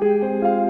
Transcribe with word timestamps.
Música 0.00 0.69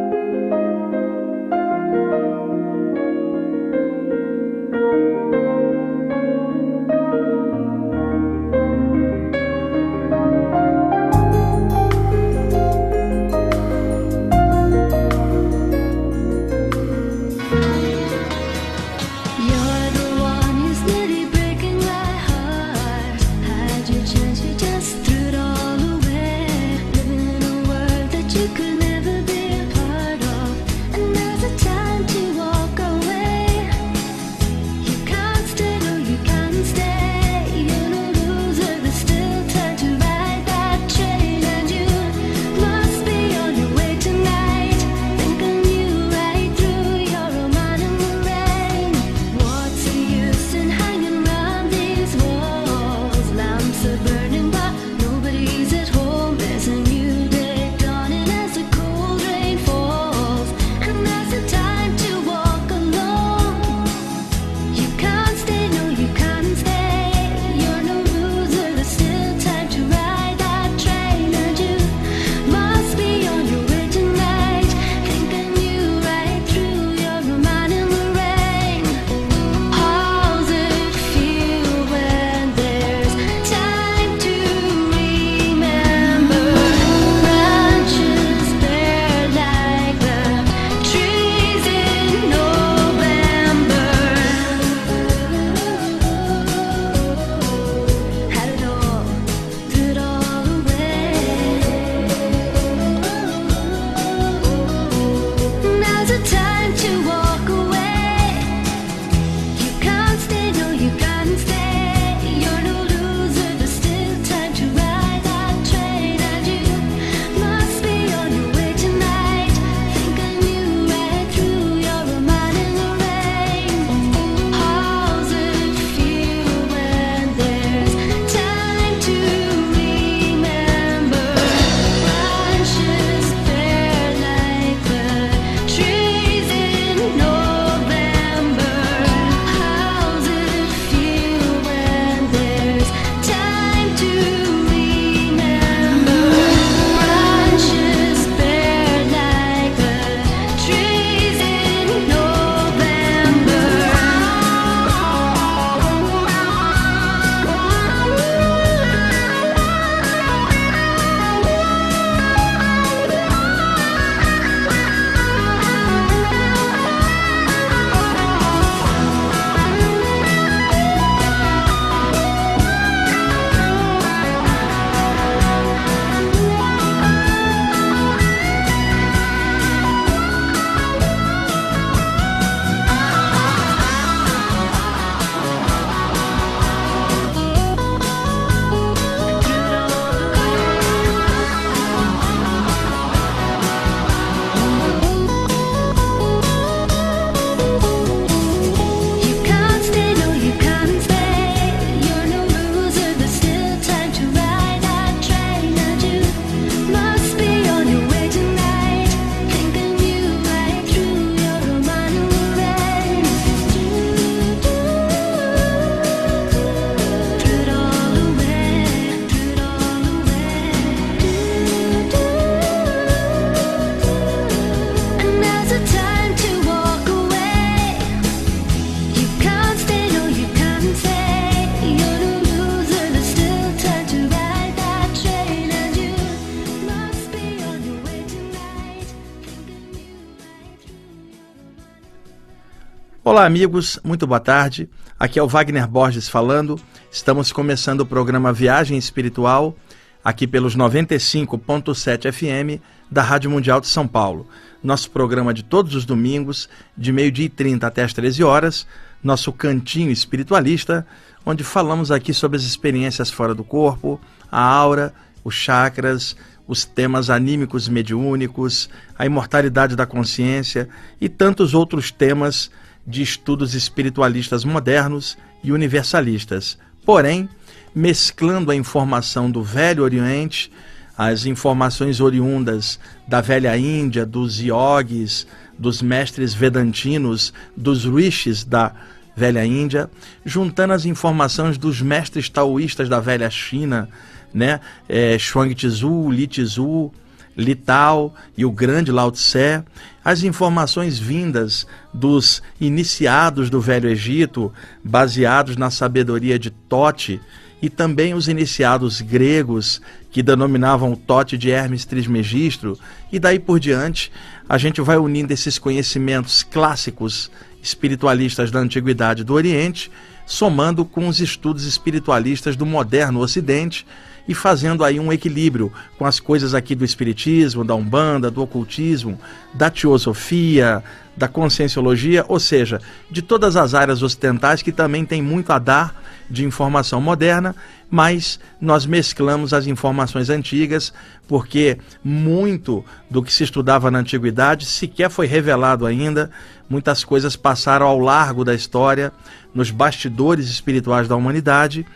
Olá, 243.40 243.46
amigos, 243.46 243.98
muito 244.04 244.26
boa 244.26 244.38
tarde. 244.38 244.86
Aqui 245.18 245.38
é 245.38 245.42
o 245.42 245.48
Wagner 245.48 245.88
Borges 245.88 246.28
falando. 246.28 246.78
Estamos 247.10 247.50
começando 247.50 248.02
o 248.02 248.06
programa 248.06 248.52
Viagem 248.52 248.98
Espiritual, 248.98 249.74
aqui 250.22 250.46
pelos 250.46 250.76
95.7 250.76 252.30
FM 252.30 252.82
da 253.10 253.22
Rádio 253.22 253.50
Mundial 253.50 253.80
de 253.80 253.86
São 253.86 254.06
Paulo. 254.06 254.46
Nosso 254.84 255.10
programa 255.10 255.54
de 255.54 255.64
todos 255.64 255.94
os 255.94 256.04
domingos, 256.04 256.68
de 256.94 257.10
meio-dia 257.12 257.46
e 257.46 257.48
30 257.48 257.86
até 257.86 258.04
as 258.04 258.12
13 258.12 258.44
horas, 258.44 258.86
nosso 259.24 259.50
cantinho 259.54 260.10
espiritualista, 260.10 261.06
onde 261.46 261.64
falamos 261.64 262.10
aqui 262.10 262.34
sobre 262.34 262.58
as 262.58 262.64
experiências 262.64 263.30
fora 263.30 263.54
do 263.54 263.64
corpo, 263.64 264.20
a 264.52 264.60
aura, 264.60 265.14
os 265.42 265.54
chakras, 265.54 266.36
os 266.68 266.84
temas 266.84 267.30
anímicos 267.30 267.88
mediúnicos, 267.88 268.90
a 269.18 269.24
imortalidade 269.24 269.96
da 269.96 270.04
consciência 270.04 270.90
e 271.18 271.26
tantos 271.26 271.72
outros 271.72 272.10
temas 272.10 272.70
de 273.10 273.22
estudos 273.22 273.74
espiritualistas 273.74 274.64
modernos 274.64 275.36
e 275.62 275.72
universalistas, 275.72 276.78
porém, 277.04 277.48
mesclando 277.94 278.70
a 278.70 278.76
informação 278.76 279.50
do 279.50 279.62
Velho 279.62 280.04
Oriente, 280.04 280.70
as 281.18 281.44
informações 281.44 282.20
oriundas 282.20 282.98
da 283.28 283.42
velha 283.42 283.76
Índia, 283.76 284.24
dos 284.24 284.58
yogis, 284.58 285.46
dos 285.78 286.00
mestres 286.00 286.54
vedantinos, 286.54 287.52
dos 287.76 288.06
rishis 288.06 288.64
da 288.64 288.94
velha 289.36 289.64
Índia, 289.64 290.08
juntando 290.44 290.94
as 290.94 291.04
informações 291.04 291.76
dos 291.76 292.00
mestres 292.00 292.48
taoístas 292.48 293.08
da 293.08 293.20
velha 293.20 293.50
China, 293.50 294.08
né, 294.52 294.80
é, 295.08 295.38
Shuang 295.38 295.74
Tzu, 295.74 296.30
Li 296.30 296.46
Tzu, 296.46 297.12
Lital 297.60 298.34
e 298.56 298.64
o 298.64 298.72
grande 298.72 299.12
Lao 299.12 299.30
Tse, 299.30 299.82
as 300.24 300.42
informações 300.42 301.18
vindas 301.18 301.86
dos 302.12 302.62
iniciados 302.80 303.70
do 303.70 303.80
Velho 303.80 304.08
Egito, 304.08 304.72
baseados 305.04 305.76
na 305.76 305.90
sabedoria 305.90 306.58
de 306.58 306.70
Tote, 306.70 307.40
e 307.82 307.88
também 307.88 308.34
os 308.34 308.48
iniciados 308.48 309.20
gregos, 309.20 310.02
que 310.30 310.42
denominavam 310.42 311.12
o 311.12 311.16
Tote 311.16 311.56
de 311.56 311.70
Hermes 311.70 312.04
Trismegistro, 312.04 312.98
e 313.32 313.38
daí 313.38 313.58
por 313.58 313.80
diante 313.80 314.30
a 314.68 314.78
gente 314.78 315.00
vai 315.00 315.16
unindo 315.16 315.52
esses 315.52 315.78
conhecimentos 315.78 316.62
clássicos 316.62 317.50
espiritualistas 317.82 318.70
da 318.70 318.78
Antiguidade 318.78 319.42
do 319.42 319.54
Oriente, 319.54 320.10
somando 320.50 321.04
com 321.04 321.28
os 321.28 321.38
estudos 321.38 321.84
espiritualistas 321.84 322.74
do 322.74 322.84
moderno 322.84 323.38
Ocidente 323.38 324.04
e 324.48 324.52
fazendo 324.52 325.04
aí 325.04 325.20
um 325.20 325.32
equilíbrio 325.32 325.92
com 326.18 326.26
as 326.26 326.40
coisas 326.40 326.74
aqui 326.74 326.92
do 326.96 327.04
espiritismo, 327.04 327.84
da 327.84 327.94
umbanda, 327.94 328.50
do 328.50 328.60
ocultismo, 328.60 329.38
da 329.72 329.88
teosofia, 329.88 331.04
da 331.36 331.46
conscienciologia, 331.46 332.44
ou 332.48 332.58
seja, 332.58 333.00
de 333.30 333.42
todas 333.42 333.76
as 333.76 333.94
áreas 333.94 334.24
ocidentais 334.24 334.82
que 334.82 334.90
também 334.90 335.24
tem 335.24 335.40
muito 335.40 335.72
a 335.72 335.78
dar 335.78 336.20
de 336.50 336.64
informação 336.64 337.20
moderna, 337.20 337.76
mas 338.10 338.58
nós 338.80 339.06
mesclamos 339.06 339.72
as 339.72 339.86
informações 339.86 340.50
antigas, 340.50 341.12
porque 341.46 341.96
muito 342.24 343.04
do 343.30 343.40
que 343.40 343.52
se 343.52 343.62
estudava 343.62 344.10
na 344.10 344.18
antiguidade 344.18 344.84
sequer 344.84 345.30
foi 345.30 345.46
revelado 345.46 346.04
ainda, 346.04 346.50
muitas 346.88 347.22
coisas 347.22 347.54
passaram 347.54 348.04
ao 348.04 348.18
largo 348.18 348.64
da 348.64 348.74
história, 348.74 349.32
nos 349.74 349.90
bastidores 349.90 350.68
espirituais 350.68 351.28
da 351.28 351.36
humanidade. 351.36 352.06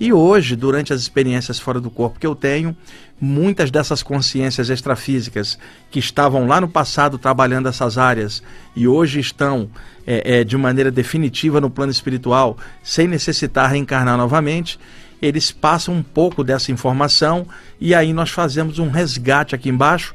E 0.00 0.12
hoje, 0.12 0.56
durante 0.56 0.92
as 0.92 1.00
experiências 1.00 1.58
fora 1.60 1.80
do 1.80 1.90
corpo 1.90 2.18
que 2.18 2.26
eu 2.26 2.34
tenho, 2.34 2.76
muitas 3.20 3.70
dessas 3.70 4.02
consciências 4.02 4.68
extrafísicas 4.68 5.56
que 5.92 6.00
estavam 6.00 6.46
lá 6.46 6.60
no 6.60 6.66
passado 6.66 7.18
trabalhando 7.18 7.68
essas 7.68 7.96
áreas 7.96 8.42
e 8.74 8.88
hoje 8.88 9.20
estão 9.20 9.70
é, 10.04 10.40
é, 10.40 10.44
de 10.44 10.56
maneira 10.56 10.90
definitiva 10.90 11.60
no 11.60 11.70
plano 11.70 11.92
espiritual, 11.92 12.58
sem 12.82 13.06
necessitar 13.06 13.70
reencarnar 13.70 14.16
novamente, 14.16 14.76
eles 15.22 15.52
passam 15.52 15.94
um 15.94 16.02
pouco 16.02 16.42
dessa 16.42 16.72
informação 16.72 17.46
e 17.80 17.94
aí 17.94 18.12
nós 18.12 18.30
fazemos 18.30 18.80
um 18.80 18.90
resgate 18.90 19.54
aqui 19.54 19.68
embaixo 19.68 20.14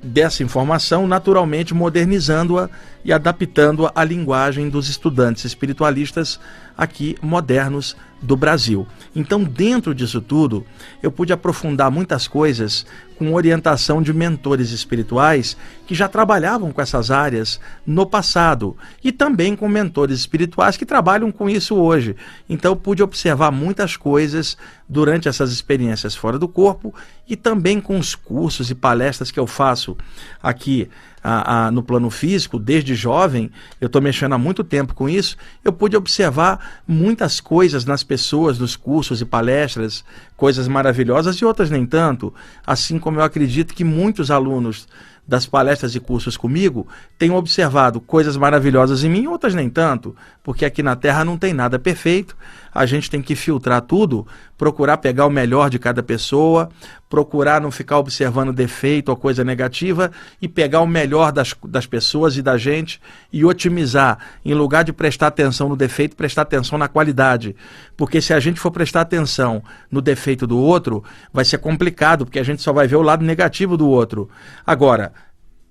dessa 0.00 0.44
informação, 0.44 1.08
naturalmente 1.08 1.74
modernizando-a 1.74 2.70
e 3.04 3.12
adaptando-a 3.12 3.92
à 3.94 4.04
linguagem 4.04 4.70
dos 4.70 4.88
estudantes 4.88 5.44
espiritualistas 5.44 6.38
aqui 6.78 7.16
modernos 7.20 7.96
do 8.22 8.36
Brasil. 8.36 8.86
Então, 9.14 9.44
dentro 9.44 9.94
disso 9.94 10.20
tudo, 10.20 10.64
eu 11.02 11.12
pude 11.12 11.32
aprofundar 11.32 11.90
muitas 11.90 12.26
coisas 12.26 12.86
com 13.16 13.32
orientação 13.32 14.02
de 14.02 14.12
mentores 14.12 14.70
espirituais 14.70 15.56
que 15.86 15.94
já 15.94 16.08
trabalhavam 16.08 16.72
com 16.72 16.80
essas 16.80 17.10
áreas 17.10 17.60
no 17.86 18.06
passado 18.06 18.76
e 19.02 19.12
também 19.12 19.54
com 19.54 19.68
mentores 19.68 20.18
espirituais 20.20 20.76
que 20.76 20.86
trabalham 20.86 21.30
com 21.30 21.48
isso 21.48 21.76
hoje. 21.76 22.16
Então, 22.48 22.76
pude 22.76 23.02
observar 23.02 23.50
muitas 23.50 23.96
coisas 23.96 24.56
durante 24.88 25.28
essas 25.28 25.52
experiências 25.52 26.14
fora 26.14 26.38
do 26.38 26.48
corpo 26.48 26.94
e 27.28 27.36
também 27.36 27.80
com 27.80 27.98
os 27.98 28.14
cursos 28.14 28.70
e 28.70 28.74
palestras 28.74 29.30
que 29.30 29.40
eu 29.40 29.46
faço 29.46 29.96
aqui 30.42 30.88
a, 31.24 31.68
a, 31.68 31.70
no 31.70 31.82
plano 31.82 32.10
físico, 32.10 32.58
desde 32.58 32.94
jovem, 32.94 33.50
eu 33.80 33.86
estou 33.86 34.02
mexendo 34.02 34.34
há 34.34 34.38
muito 34.38 34.62
tempo 34.62 34.94
com 34.94 35.08
isso, 35.08 35.38
eu 35.64 35.72
pude 35.72 35.96
observar 35.96 36.82
muitas 36.86 37.40
coisas 37.40 37.86
nas 37.86 38.04
pessoas, 38.04 38.58
nos 38.58 38.76
cursos 38.76 39.22
e 39.22 39.24
palestras, 39.24 40.04
coisas 40.36 40.68
maravilhosas 40.68 41.36
e 41.36 41.44
outras 41.44 41.70
nem 41.70 41.86
tanto, 41.86 42.34
assim 42.66 42.98
como 43.04 43.20
eu 43.20 43.22
acredito 43.22 43.74
que 43.74 43.84
muitos 43.84 44.30
alunos 44.30 44.88
das 45.26 45.46
palestras 45.46 45.94
e 45.94 46.00
cursos 46.00 46.36
comigo 46.36 46.86
tenho 47.18 47.34
observado 47.34 48.00
coisas 48.00 48.36
maravilhosas 48.36 49.04
em 49.04 49.10
mim, 49.10 49.26
outras 49.26 49.54
nem 49.54 49.70
tanto, 49.70 50.14
porque 50.42 50.64
aqui 50.64 50.82
na 50.82 50.94
Terra 50.94 51.24
não 51.24 51.38
tem 51.38 51.54
nada 51.54 51.78
perfeito, 51.78 52.36
a 52.74 52.84
gente 52.86 53.08
tem 53.08 53.22
que 53.22 53.36
filtrar 53.36 53.80
tudo, 53.82 54.26
procurar 54.58 54.96
pegar 54.96 55.26
o 55.26 55.30
melhor 55.30 55.70
de 55.70 55.78
cada 55.78 56.02
pessoa, 56.02 56.68
procurar 57.08 57.60
não 57.60 57.70
ficar 57.70 57.98
observando 57.98 58.52
defeito 58.52 59.10
ou 59.10 59.16
coisa 59.16 59.44
negativa 59.44 60.10
e 60.42 60.48
pegar 60.48 60.80
o 60.80 60.86
melhor 60.86 61.30
das, 61.30 61.54
das 61.68 61.86
pessoas 61.86 62.36
e 62.36 62.42
da 62.42 62.58
gente 62.58 63.00
e 63.32 63.44
otimizar. 63.44 64.18
Em 64.44 64.54
lugar 64.54 64.82
de 64.82 64.92
prestar 64.92 65.28
atenção 65.28 65.68
no 65.68 65.76
defeito, 65.76 66.16
prestar 66.16 66.42
atenção 66.42 66.76
na 66.76 66.88
qualidade. 66.88 67.54
Porque 67.96 68.20
se 68.20 68.34
a 68.34 68.40
gente 68.40 68.58
for 68.58 68.72
prestar 68.72 69.02
atenção 69.02 69.62
no 69.88 70.02
defeito 70.02 70.44
do 70.44 70.58
outro, 70.58 71.04
vai 71.32 71.44
ser 71.44 71.58
complicado, 71.58 72.24
porque 72.24 72.40
a 72.40 72.44
gente 72.44 72.60
só 72.60 72.72
vai 72.72 72.88
ver 72.88 72.96
o 72.96 73.02
lado 73.02 73.24
negativo 73.24 73.76
do 73.76 73.88
outro. 73.88 74.28
Agora, 74.66 75.12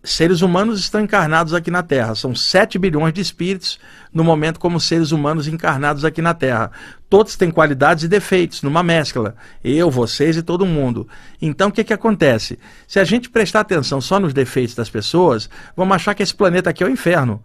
seres 0.04 0.42
humanos 0.42 0.80
estão 0.80 1.00
encarnados 1.00 1.54
aqui 1.54 1.72
na 1.72 1.82
Terra. 1.82 2.14
São 2.14 2.36
7 2.36 2.78
bilhões 2.78 3.14
de 3.14 3.22
espíritos 3.22 3.80
no 4.14 4.24
momento 4.24 4.60
como 4.60 4.80
seres 4.80 5.12
humanos 5.12 5.48
encarnados 5.48 6.04
aqui 6.04 6.22
na 6.22 6.34
Terra. 6.34 6.72
Todos 7.10 7.38
têm 7.38 7.50
qualidades 7.50 8.04
e 8.04 8.08
defeitos, 8.08 8.62
numa 8.62 8.84
mescla. 8.84 9.36
Eu, 9.64 9.90
vocês 9.90 10.36
e 10.36 10.44
todo 10.44 10.66
mundo. 10.66 11.08
Então, 11.42 11.70
o 11.70 11.72
que, 11.72 11.84
que 11.84 11.94
acontece? 11.94 12.60
Se 12.88 13.00
a 13.00 13.04
gente 13.04 13.30
prestar 13.30 13.62
atenção 13.62 14.02
só 14.02 14.20
nos 14.20 14.34
defeitos 14.34 14.76
das 14.76 14.90
pessoas, 14.90 15.50
vamos 15.76 15.96
achar 15.96 16.14
que 16.14 16.22
esse 16.22 16.36
planeta 16.36 16.70
aqui 16.70 16.84
é 16.84 16.86
o 16.86 16.92
inferno. 16.92 17.42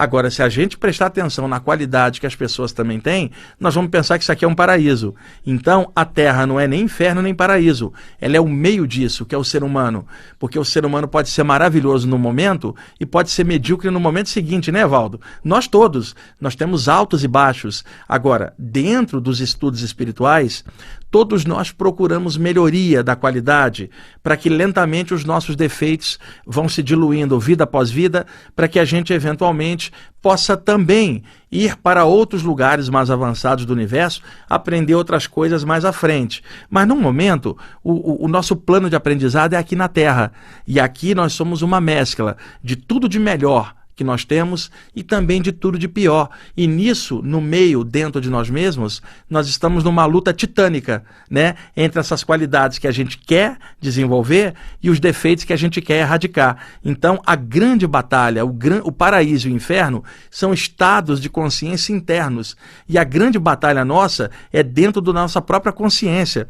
Agora, 0.00 0.30
se 0.30 0.42
a 0.42 0.48
gente 0.48 0.78
prestar 0.78 1.08
atenção 1.08 1.46
na 1.46 1.60
qualidade 1.60 2.22
que 2.22 2.26
as 2.26 2.34
pessoas 2.34 2.72
também 2.72 2.98
têm, 2.98 3.30
nós 3.60 3.74
vamos 3.74 3.90
pensar 3.90 4.16
que 4.16 4.22
isso 4.22 4.32
aqui 4.32 4.46
é 4.46 4.48
um 4.48 4.54
paraíso. 4.54 5.14
Então, 5.46 5.92
a 5.94 6.06
Terra 6.06 6.46
não 6.46 6.58
é 6.58 6.66
nem 6.66 6.80
inferno 6.84 7.20
nem 7.20 7.34
paraíso. 7.34 7.92
Ela 8.18 8.38
é 8.38 8.40
o 8.40 8.48
meio 8.48 8.86
disso, 8.86 9.26
que 9.26 9.34
é 9.34 9.38
o 9.38 9.44
ser 9.44 9.62
humano. 9.62 10.06
Porque 10.38 10.58
o 10.58 10.64
ser 10.64 10.86
humano 10.86 11.06
pode 11.06 11.28
ser 11.28 11.42
maravilhoso 11.42 12.08
no 12.08 12.16
momento 12.16 12.74
e 12.98 13.04
pode 13.04 13.28
ser 13.28 13.44
medíocre 13.44 13.90
no 13.90 14.00
momento 14.00 14.30
seguinte, 14.30 14.72
né, 14.72 14.86
Valdo? 14.86 15.20
Nós 15.44 15.68
todos, 15.68 16.16
nós 16.40 16.54
temos 16.54 16.88
altos 16.88 17.22
e 17.22 17.28
baixos. 17.28 17.84
Agora, 18.08 18.54
dentro 18.58 19.20
dos 19.20 19.38
estudos 19.38 19.82
espirituais, 19.82 20.64
todos 21.10 21.44
nós 21.44 21.72
procuramos 21.72 22.38
melhoria 22.38 23.02
da 23.02 23.16
qualidade 23.16 23.90
para 24.22 24.36
que 24.36 24.48
lentamente 24.48 25.12
os 25.12 25.24
nossos 25.24 25.56
defeitos 25.56 26.18
vão 26.46 26.68
se 26.68 26.82
diluindo 26.82 27.38
vida 27.38 27.64
após 27.64 27.90
vida, 27.90 28.26
para 28.54 28.68
que 28.68 28.78
a 28.78 28.84
gente 28.84 29.12
eventualmente 29.12 29.89
possa 30.20 30.56
também 30.56 31.22
ir 31.50 31.76
para 31.76 32.04
outros 32.04 32.42
lugares 32.42 32.88
mais 32.88 33.10
avançados 33.10 33.64
do 33.64 33.72
universo, 33.72 34.22
aprender 34.48 34.94
outras 34.94 35.26
coisas 35.26 35.64
mais 35.64 35.84
à 35.84 35.92
frente. 35.92 36.42
Mas 36.68 36.86
no 36.86 36.94
momento, 36.94 37.56
o, 37.82 38.24
o, 38.24 38.28
nosso 38.28 38.54
plano 38.54 38.88
de 38.88 38.96
aprendizado 38.96 39.54
é 39.54 39.56
aqui 39.56 39.74
na 39.74 39.88
Terra. 39.88 40.32
E 40.66 40.78
aqui 40.78 41.14
nós 41.14 41.32
somos 41.32 41.62
uma 41.62 41.80
mescla 41.80 42.36
de 42.62 42.76
tudo 42.76 43.08
de 43.08 43.18
melhor 43.18 43.74
que 44.00 44.04
nós 44.04 44.24
temos 44.24 44.70
e 44.96 45.02
também 45.02 45.42
de 45.42 45.52
tudo 45.52 45.78
de 45.78 45.86
pior. 45.86 46.30
E 46.56 46.66
nisso, 46.66 47.20
no 47.22 47.38
meio, 47.38 47.84
dentro 47.84 48.18
de 48.18 48.30
nós 48.30 48.48
mesmos, 48.48 49.02
nós 49.28 49.46
estamos 49.46 49.84
numa 49.84 50.06
luta 50.06 50.32
titânica, 50.32 51.04
né, 51.28 51.54
entre 51.76 52.00
essas 52.00 52.24
qualidades 52.24 52.78
que 52.78 52.88
a 52.88 52.90
gente 52.90 53.18
quer 53.18 53.58
desenvolver 53.78 54.54
e 54.82 54.88
os 54.88 54.98
defeitos 54.98 55.44
que 55.44 55.52
a 55.52 55.56
gente 55.56 55.82
quer 55.82 56.00
erradicar. 56.00 56.56
Então, 56.82 57.20
a 57.26 57.36
grande 57.36 57.86
batalha, 57.86 58.42
o, 58.42 58.48
gran... 58.48 58.80
o 58.84 58.90
paraíso 58.90 59.50
e 59.50 59.52
o 59.52 59.54
inferno 59.54 60.02
são 60.30 60.54
estados 60.54 61.20
de 61.20 61.28
consciência 61.28 61.92
internos. 61.92 62.56
E 62.88 62.96
a 62.96 63.04
grande 63.04 63.38
batalha 63.38 63.84
nossa 63.84 64.30
é 64.50 64.62
dentro 64.62 65.02
da 65.02 65.12
nossa 65.12 65.42
própria 65.42 65.74
consciência 65.74 66.48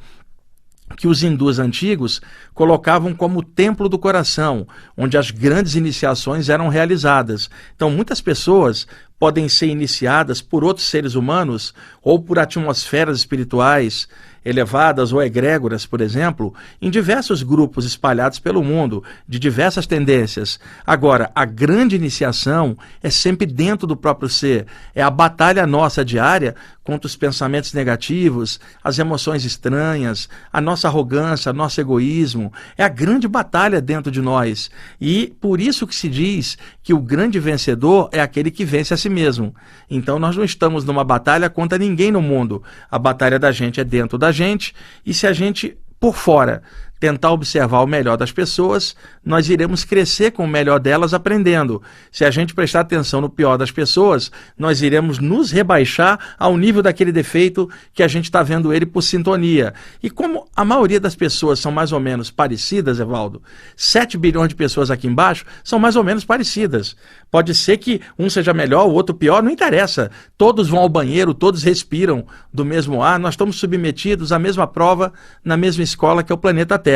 que 0.97 1.09
os 1.09 1.23
hindus 1.23 1.59
antigos 1.59 2.21
colocavam 2.53 3.15
como 3.15 3.43
templo 3.43 3.89
do 3.89 3.99
coração, 3.99 4.67
onde 4.97 5.17
as 5.17 5.31
grandes 5.31 5.75
iniciações 5.75 6.49
eram 6.49 6.69
realizadas. 6.69 7.49
Então, 7.75 7.91
muitas 7.91 8.21
pessoas 8.21 8.87
podem 9.19 9.49
ser 9.49 9.67
iniciadas 9.67 10.41
por 10.41 10.65
outros 10.65 10.87
seres 10.87 11.15
humanos 11.15 11.75
ou 12.03 12.21
por 12.21 12.39
atmosferas 12.39 13.19
espirituais 13.19 14.09
elevadas 14.45 15.13
ou 15.13 15.23
egrégoras, 15.23 15.87
por 15.87 16.01
exemplo, 16.01 16.55
em 16.81 16.91
diversos 16.91 17.43
grupos 17.43 17.85
espalhados 17.85 18.39
pelo 18.39 18.63
mundo, 18.63 19.03
de 19.29 19.39
diversas 19.39 19.87
tendências. 19.87 20.59
Agora, 20.87 21.31
a 21.35 21.45
grande 21.45 21.97
iniciação 21.97 22.77
é 23.03 23.11
sempre 23.11 23.47
dentro 23.47 23.87
do 23.87 23.97
próprio 23.97 24.29
ser, 24.29 24.67
é 24.95 25.03
a 25.03 25.11
batalha 25.11 25.67
nossa 25.67 26.05
diária 26.05 26.55
contra 26.83 27.07
os 27.07 27.15
pensamentos 27.15 27.73
negativos, 27.73 28.59
as 28.83 28.99
emoções 28.99 29.45
estranhas, 29.45 30.29
a 30.53 30.61
nossa 30.61 30.89
arrogância, 30.89 31.53
nosso 31.53 31.81
egoísmo. 31.81 32.53
É 32.77 32.83
a 32.83 32.89
grande 32.89 33.29
batalha 33.29 33.81
dentro 33.81 34.11
de 34.11 34.21
nós. 34.21 34.71
E 35.01 35.33
por 35.41 35.61
isso 35.61 35.87
que 35.87 35.95
se 35.95 36.09
diz 36.09 36.59
que 36.83 36.93
o 36.93 36.99
grande 36.99 37.39
vencedor 37.39 38.09
é 38.11 38.21
aquele 38.21 38.51
que 38.51 38.65
vence 38.65 38.93
a 38.93 38.97
si 38.97 39.09
mesmo. 39.09 39.55
Então 39.89 40.19
nós 40.19 40.37
não 40.37 40.43
estamos 40.43 40.85
numa 40.85 41.05
batalha 41.05 41.49
contra 41.49 41.79
ninguém 41.79 42.11
no 42.11 42.21
mundo. 42.21 42.61
A 42.91 42.99
batalha 42.99 43.39
da 43.39 43.53
gente 43.53 43.81
é 43.81 43.85
dentro 43.85 44.19
da 44.19 44.30
gente, 44.33 44.75
e 45.05 45.13
se 45.13 45.27
a 45.27 45.33
gente 45.33 45.77
por 45.99 46.17
fora 46.17 46.63
tentar 47.01 47.33
observar 47.33 47.81
o 47.81 47.87
melhor 47.87 48.19
das 48.19 48.31
pessoas, 48.31 48.95
nós 49.25 49.49
iremos 49.49 49.85
crescer 49.85 50.33
com 50.33 50.45
o 50.45 50.49
melhor 50.49 50.79
delas 50.79 51.15
aprendendo. 51.15 51.83
Se 52.13 52.27
a 52.27 52.31
gente 52.31 52.55
prestar 52.55 52.81
atenção 52.81 53.23
no 53.23 53.31
pior 53.31 53.57
das 53.57 53.71
pessoas, 53.71 54.31
nós 54.57 54.83
iremos 54.83 55.19
nos 55.19 55.51
rebaixar 55.51 56.37
ao 56.39 56.59
nível 56.59 56.83
daquele 56.83 57.11
defeito 57.11 57.71
que 57.95 58.03
a 58.03 58.09
gente 58.09 58.27
está 58.27 58.43
vendo 58.43 58.71
ele 58.71 58.85
por 58.85 59.01
sintonia. 59.01 59.73
E 60.03 60.11
como 60.11 60.47
a 60.55 60.63
maioria 60.63 61.01
das 61.01 61.17
pessoas 61.17 61.59
são 61.59 61.73
mais 61.73 61.91
ou 61.91 61.99
menos 61.99 62.31
parecidas, 62.31 63.01
Evaldo, 63.01 63.43
7 63.75 64.19
bilhões 64.19 64.51
de 64.51 64.55
pessoas 64.55 64.91
aqui 64.91 65.07
embaixo 65.07 65.47
são 65.65 65.79
mais 65.79 65.97
ou 65.97 66.05
menos 66.05 66.27
parecidas. 66.27 66.95
Pode 67.31 67.55
ser 67.55 67.79
que 67.79 68.03
um 68.19 68.29
seja 68.29 68.53
melhor, 68.53 68.87
o 68.87 68.93
outro 68.93 69.15
pior, 69.15 69.43
não 69.43 69.51
interessa. 69.51 70.11
Todos 70.37 70.69
vão 70.69 70.81
ao 70.81 70.89
banheiro, 70.89 71.33
todos 71.33 71.63
respiram 71.63 72.27
do 72.53 72.65
mesmo 72.65 73.03
ar, 73.03 73.19
nós 73.19 73.33
estamos 73.33 73.57
submetidos 73.57 74.33
à 74.33 74.39
mesma 74.39 74.67
prova 74.67 75.15
na 75.43 75.57
mesma 75.57 75.83
escola 75.83 76.23
que 76.23 76.31
é 76.31 76.35
o 76.35 76.39
planeta 76.39 76.79
Terra. 76.79 76.90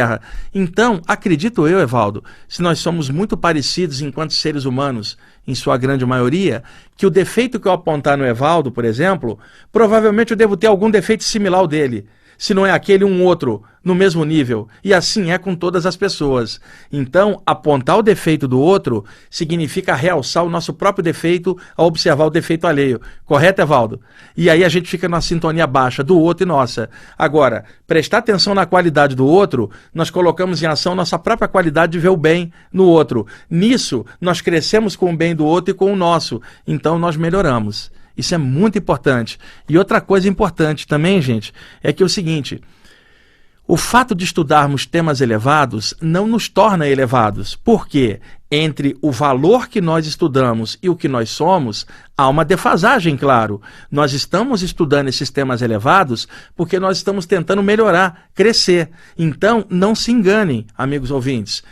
Então, 0.55 1.01
acredito 1.07 1.67
eu, 1.69 1.81
Evaldo, 1.81 2.25
se 2.49 2.63
nós 2.63 2.79
somos 2.79 3.11
muito 3.11 3.37
parecidos 3.37 4.01
enquanto 4.01 4.33
seres 4.33 4.65
humanos, 4.65 5.17
em 5.47 5.55
sua 5.55 5.77
grande 5.77 6.05
maioria, 6.07 6.63
que 6.97 7.07
o 7.07 7.11
defeito 7.11 7.61
que 7.61 7.69
eu 7.69 7.73
apontar 7.73 8.17
no 8.17 8.27
Evaldo, 8.27 8.71
por 8.71 8.85
exemplo, 8.85 9.39
provavelmente 9.73 10.31
eu 10.31 10.37
devo 10.37 10.57
ter 10.57 10.67
algum 10.67 10.91
defeito 10.91 11.25
similar 11.25 11.61
ao 11.61 11.67
dele 11.67 12.07
se 12.39 12.55
não 12.55 12.67
é 12.67 12.71
aquele 12.71 13.05
um 13.05 13.23
outro 13.23 13.63
no 13.85 13.95
mesmo 13.95 14.25
nível. 14.25 14.67
E 14.83 14.95
assim 14.95 15.31
é 15.31 15.39
com 15.39 15.55
todas 15.55 15.85
as 15.85 15.97
pessoas. 15.97 16.61
Então, 16.91 17.43
apontar 17.45 17.99
o 17.99 18.03
defeito 18.03 18.49
do 18.49 18.59
outro 18.59 19.05
significa 19.31 19.95
realçar 19.95 20.43
o 20.43 20.51
nosso 20.51 20.73
próprio 20.73 21.05
defeito 21.05 21.57
ao 21.77 21.87
observar 21.87 22.25
o 22.25 22.31
defeito 22.31 22.67
alheio. 22.67 23.01
Correto, 23.27 23.61
Evaldo? 23.61 24.01
E 24.37 24.49
aí 24.49 24.65
a 24.65 24.69
gente 24.69 24.89
fica 24.89 25.09
na 25.09 25.21
sintonia 25.21 25.67
baixa 25.67 26.03
do 26.03 26.19
outro 26.19 26.45
e 26.45 26.49
nossa. 26.49 26.89
Agora, 27.19 27.65
prestar 27.87 28.19
atenção 28.19 28.55
na 28.55 28.65
qualidade 28.65 29.15
do 29.15 29.27
outro, 29.27 29.71
nós 29.93 30.09
colocamos 30.09 30.63
em 30.63 30.67
ação 30.67 30.95
nossa 30.95 31.19
própria 31.19 31.49
qualidade 31.49 31.93
de 31.93 31.99
ver 31.99 32.09
o 32.09 32.17
bem 32.17 32.51
no 32.73 32.85
outro. 32.85 33.27
Nisso, 33.51 34.07
nós 34.21 34.41
crescemos 34.41 34.97
com 34.97 35.13
o 35.13 35.17
bem 35.17 35.37
do 35.37 35.45
outro 35.45 35.73
e 35.73 35.77
com 35.77 35.93
o 35.93 35.97
nosso. 35.97 36.41
Então, 36.67 36.99
nós 36.99 37.17
melhoramos. 37.17 37.93
Isso 38.17 38.35
é 38.35 38.39
muito 38.39 38.79
importante. 38.79 39.39
E 39.69 39.77
outra 39.77 40.01
coisa 40.01 40.29
importante 40.29 40.87
também, 40.87 41.21
gente, 41.21 41.53
é 41.83 41.93
que 41.93 42.03
é 42.03 42.07
o 42.07 42.09
seguinte: 42.09 42.61
o 43.67 43.77
fato 43.77 44.15
de 44.15 44.25
estudarmos 44.25 44.85
temas 44.85 45.21
elevados 45.21 45.95
não 46.01 46.27
nos 46.27 46.49
torna 46.49 46.87
elevados, 46.87 47.57
porque 47.57 48.21
entre 48.51 48.97
o 49.01 49.11
valor 49.11 49.69
que 49.69 49.81
nós 49.81 50.07
estudamos 50.07 50.79
e 50.83 50.89
o 50.89 50.95
que 50.95 51.09
nós 51.09 51.31
somos, 51.31 51.87
há 52.17 52.29
uma 52.29 52.45
defasagem, 52.45 53.17
claro. 53.17 53.61
Nós 53.91 54.13
estamos 54.13 54.63
estudando 54.63 55.09
esses 55.09 55.31
temas 55.31 55.61
elevados 55.61 56.29
porque 56.55 56.79
nós 56.79 56.99
estamos 56.99 57.27
tentando 57.27 57.63
melhorar, 57.63 58.29
crescer. 58.35 58.91
Então, 59.19 59.65
não 59.69 59.95
se 59.95 60.13
enganem, 60.13 60.67
amigos 60.77 61.11
ouvintes 61.11 61.65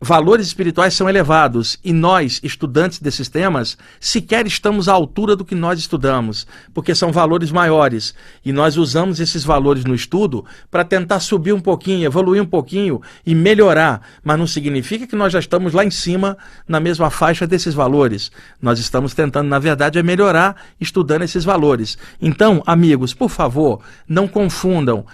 valores 0.00 0.46
espirituais 0.46 0.94
são 0.94 1.08
elevados 1.08 1.78
e 1.84 1.92
nós, 1.92 2.40
estudantes 2.42 3.00
desses 3.00 3.28
temas, 3.28 3.76
sequer 3.98 4.46
estamos 4.46 4.88
à 4.88 4.92
altura 4.92 5.34
do 5.34 5.44
que 5.44 5.54
nós 5.54 5.78
estudamos, 5.78 6.46
porque 6.72 6.94
são 6.94 7.10
valores 7.10 7.50
maiores 7.50 8.14
e 8.44 8.52
nós 8.52 8.76
usamos 8.76 9.18
esses 9.18 9.42
valores 9.42 9.84
no 9.84 9.94
estudo 9.94 10.44
para 10.70 10.84
tentar 10.84 11.20
subir 11.20 11.52
um 11.52 11.60
pouquinho, 11.60 12.06
evoluir 12.06 12.40
um 12.40 12.46
pouquinho 12.46 13.00
e 13.26 13.34
melhorar, 13.34 14.02
mas 14.22 14.38
não 14.38 14.46
significa 14.46 15.06
que 15.06 15.16
nós 15.16 15.32
já 15.32 15.40
estamos 15.40 15.72
lá 15.72 15.84
em 15.84 15.90
cima 15.90 16.38
na 16.66 16.78
mesma 16.78 17.10
faixa 17.10 17.46
desses 17.46 17.74
valores. 17.74 18.30
Nós 18.62 18.78
estamos 18.78 19.14
tentando, 19.14 19.48
na 19.48 19.58
verdade, 19.58 19.98
é 19.98 20.02
melhorar 20.02 20.56
estudando 20.80 21.22
esses 21.22 21.44
valores. 21.44 21.98
Então, 22.22 22.62
amigos, 22.66 23.14
por 23.14 23.30
favor, 23.30 23.80
não 24.08 24.28
confundam 24.28 25.04